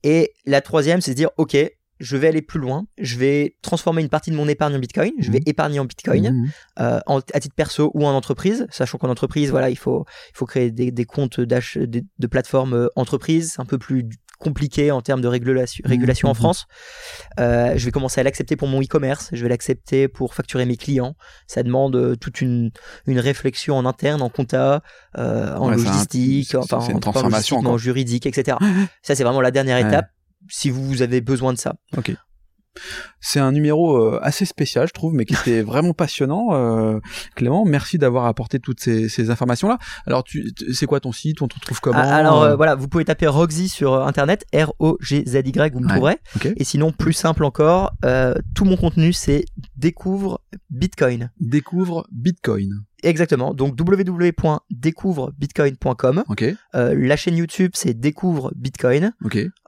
[0.02, 1.56] Et la troisième, c'est de dire, ok,
[2.00, 5.12] je vais aller plus loin, je vais transformer une partie de mon épargne en Bitcoin,
[5.18, 5.50] je vais mmh.
[5.50, 6.50] épargner en Bitcoin mmh.
[6.80, 10.46] euh, à titre perso ou en entreprise, sachant qu'en entreprise, voilà, il faut, il faut
[10.46, 14.08] créer des, des comptes de, de, plateformes euh, entreprises, un peu plus
[14.40, 15.88] compliqué en termes de régulation, mmh.
[15.88, 16.66] régulation en France.
[17.38, 20.76] Euh, je vais commencer à l'accepter pour mon e-commerce, je vais l'accepter pour facturer mes
[20.76, 21.14] clients.
[21.46, 22.70] Ça demande euh, toute une,
[23.06, 24.82] une réflexion en interne, en compta,
[25.18, 28.56] euh, en logistique, enfin en transformation, en juridique, etc.
[29.02, 30.08] Ça, c'est vraiment la dernière étape
[30.48, 31.74] si vous avez besoin de ça.
[31.96, 32.12] Ok.
[33.20, 36.48] C'est un numéro euh, assez spécial, je trouve, mais qui était vraiment passionnant.
[36.52, 37.00] Euh,
[37.34, 39.78] Clément, merci d'avoir apporté toutes ces, ces informations-là.
[40.06, 41.42] Alors, tu, c'est quoi ton site?
[41.42, 41.98] On te trouve comment?
[41.98, 46.18] Ah, Alors euh, voilà, vous pouvez taper Roxy sur internet, R-O-G-Z-Y, vous me trouverez.
[46.56, 47.92] Et sinon, plus simple encore,
[48.54, 49.44] tout mon contenu, c'est
[49.76, 51.30] découvre Bitcoin.
[51.40, 52.84] Découvre Bitcoin.
[53.02, 53.54] Exactement.
[53.54, 56.22] Donc www.découvrebitcoin.com.
[56.28, 56.44] Ok.
[56.72, 59.12] la chaîne YouTube, c'est Découvre Bitcoin.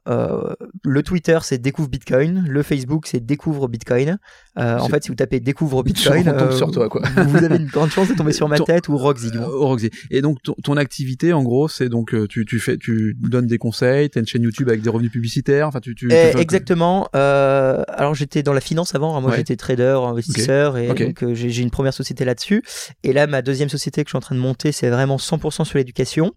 [0.08, 2.44] Euh, le Twitter, c'est Découvre Bitcoin.
[2.48, 4.18] Le Facebook, c'est Découvre Bitcoin.
[4.58, 7.02] Euh, en fait, si vous tapez Découvre Bitcoin, euh, sur toi, quoi.
[7.16, 9.30] vous avez une grande chance de tomber sur ma tête ou Roxy.
[9.36, 9.90] Roxy.
[10.10, 14.10] Et donc, ton, activité, en gros, c'est donc tu, tu fais, tu donnes des conseils.
[14.10, 15.68] T'as une chaîne YouTube avec des revenus publicitaires.
[15.68, 15.94] Enfin, tu.
[15.94, 17.08] tu, eh, exactement.
[17.12, 19.16] alors, j'étais dans la finance avant.
[19.16, 19.20] Hein.
[19.20, 22.62] Moi, j'étais trader, investisseur, et donc j'ai une première société là-dessus.
[23.04, 25.64] Et là, ma deuxième société que je suis en train de monter, c'est vraiment 100%
[25.64, 26.32] sur l'éducation.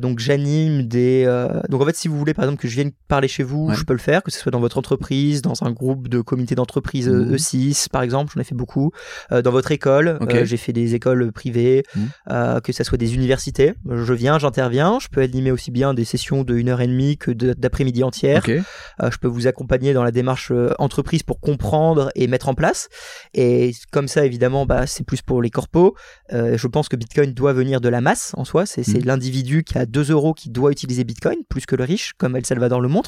[0.00, 1.24] donc, j'anime des.
[1.68, 3.82] donc, en fait, si vous voulez, par exemple, que je vienne parler chez vous, je
[3.82, 7.08] peux le faire, que ce soit dans votre entreprise, dans un groupe de comité d'entreprise
[7.08, 7.74] E6, euh, mhm.
[7.90, 8.92] par exemple, j'en ai fait beaucoup,
[9.32, 12.60] euh, dans votre école, euh, j'ai fait des écoles privées, mhm.
[12.62, 16.44] que ce soit des universités, je viens, j'interviens, je peux animer aussi bien des sessions
[16.44, 20.52] de 1 heure et demie que d'après-midi entière, je peux vous accompagner dans la démarche
[20.78, 22.88] entreprise pour comprendre et mettre en place,
[23.34, 25.94] et comme ça évidemment, bah, c'est plus pour les corpos,
[26.30, 29.04] je pense que Bitcoin doit venir de la masse en soi, c'est mhm.
[29.04, 32.46] l'individu qui a 2 euros qui doit utiliser Bitcoin, plus que le riche, comme El
[32.46, 32.99] Salvador le montre,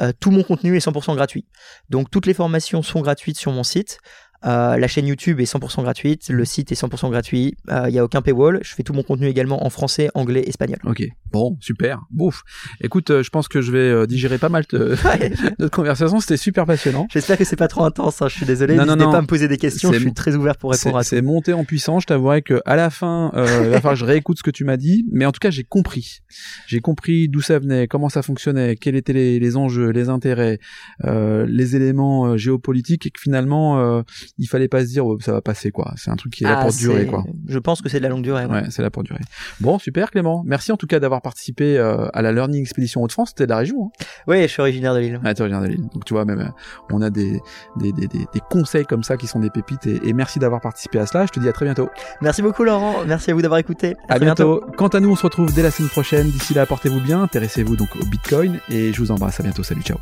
[0.00, 1.46] euh, tout mon contenu est 100% gratuit.
[1.90, 3.98] Donc toutes les formations sont gratuites sur mon site.
[4.44, 8.22] La chaîne YouTube est 100% gratuite, le site est 100% gratuit, il n'y a aucun
[8.22, 8.60] paywall.
[8.62, 10.78] Je fais tout mon contenu également en français, anglais, espagnol.
[10.84, 12.00] Ok, bon, super.
[12.10, 12.42] Bouf.
[12.80, 14.94] Écoute, je pense que je vais digérer pas mal de...
[15.58, 16.20] notre conversation.
[16.20, 17.06] C'était super passionnant.
[17.10, 18.22] J'espère que c'est pas trop intense.
[18.22, 18.28] Hein.
[18.28, 18.76] Je suis désolé.
[18.76, 19.92] N'hésitez pas à me poser des questions.
[19.92, 21.10] Je suis très ouvert pour répondre à ça.
[21.10, 22.02] C'est monté en puissance.
[22.02, 24.50] Je t'avouerai que à la fin, euh, il va falloir que je réécoute ce que
[24.50, 25.06] tu m'as dit.
[25.12, 26.18] Mais en tout cas, j'ai compris.
[26.66, 30.58] J'ai compris d'où ça venait, comment ça fonctionnait, quels étaient les, les enjeux, les intérêts,
[31.04, 34.02] euh, les éléments euh, géopolitiques et que finalement, euh,
[34.38, 35.92] il fallait pas se dire oh, ça va passer quoi.
[35.96, 37.24] C'est un truc qui est là ah, pour durer quoi.
[37.46, 38.46] Je pense que c'est de la longue durée.
[38.46, 39.20] Ouais, c'est là pour durer.
[39.60, 40.42] Bon, super Clément.
[40.46, 43.30] Merci en tout cas d'avoir participé euh, à la Learning Expedition Hauts-de-France.
[43.30, 43.86] C'était de la région.
[43.86, 44.04] Hein.
[44.26, 45.20] Oui, je suis originaire de Lille.
[45.24, 45.88] Ah, originaire de Lille.
[45.92, 46.52] Donc tu vois, même
[46.90, 47.40] on a des,
[47.76, 50.98] des, des, des, conseils comme ça qui sont des pépites et, et merci d'avoir participé
[50.98, 51.26] à cela.
[51.26, 51.88] Je te dis à très bientôt.
[52.20, 53.04] Merci beaucoup Laurent.
[53.06, 53.96] Merci à vous d'avoir écouté.
[54.08, 54.62] À, bientôt.
[54.76, 56.30] Quant à nous, on se retrouve dès la semaine prochaine.
[56.30, 59.40] D'ici là, portez-vous bien, intéressez-vous donc au Bitcoin et je vous embrasse.
[59.40, 59.62] À bientôt.
[59.62, 59.98] Salut, ciao.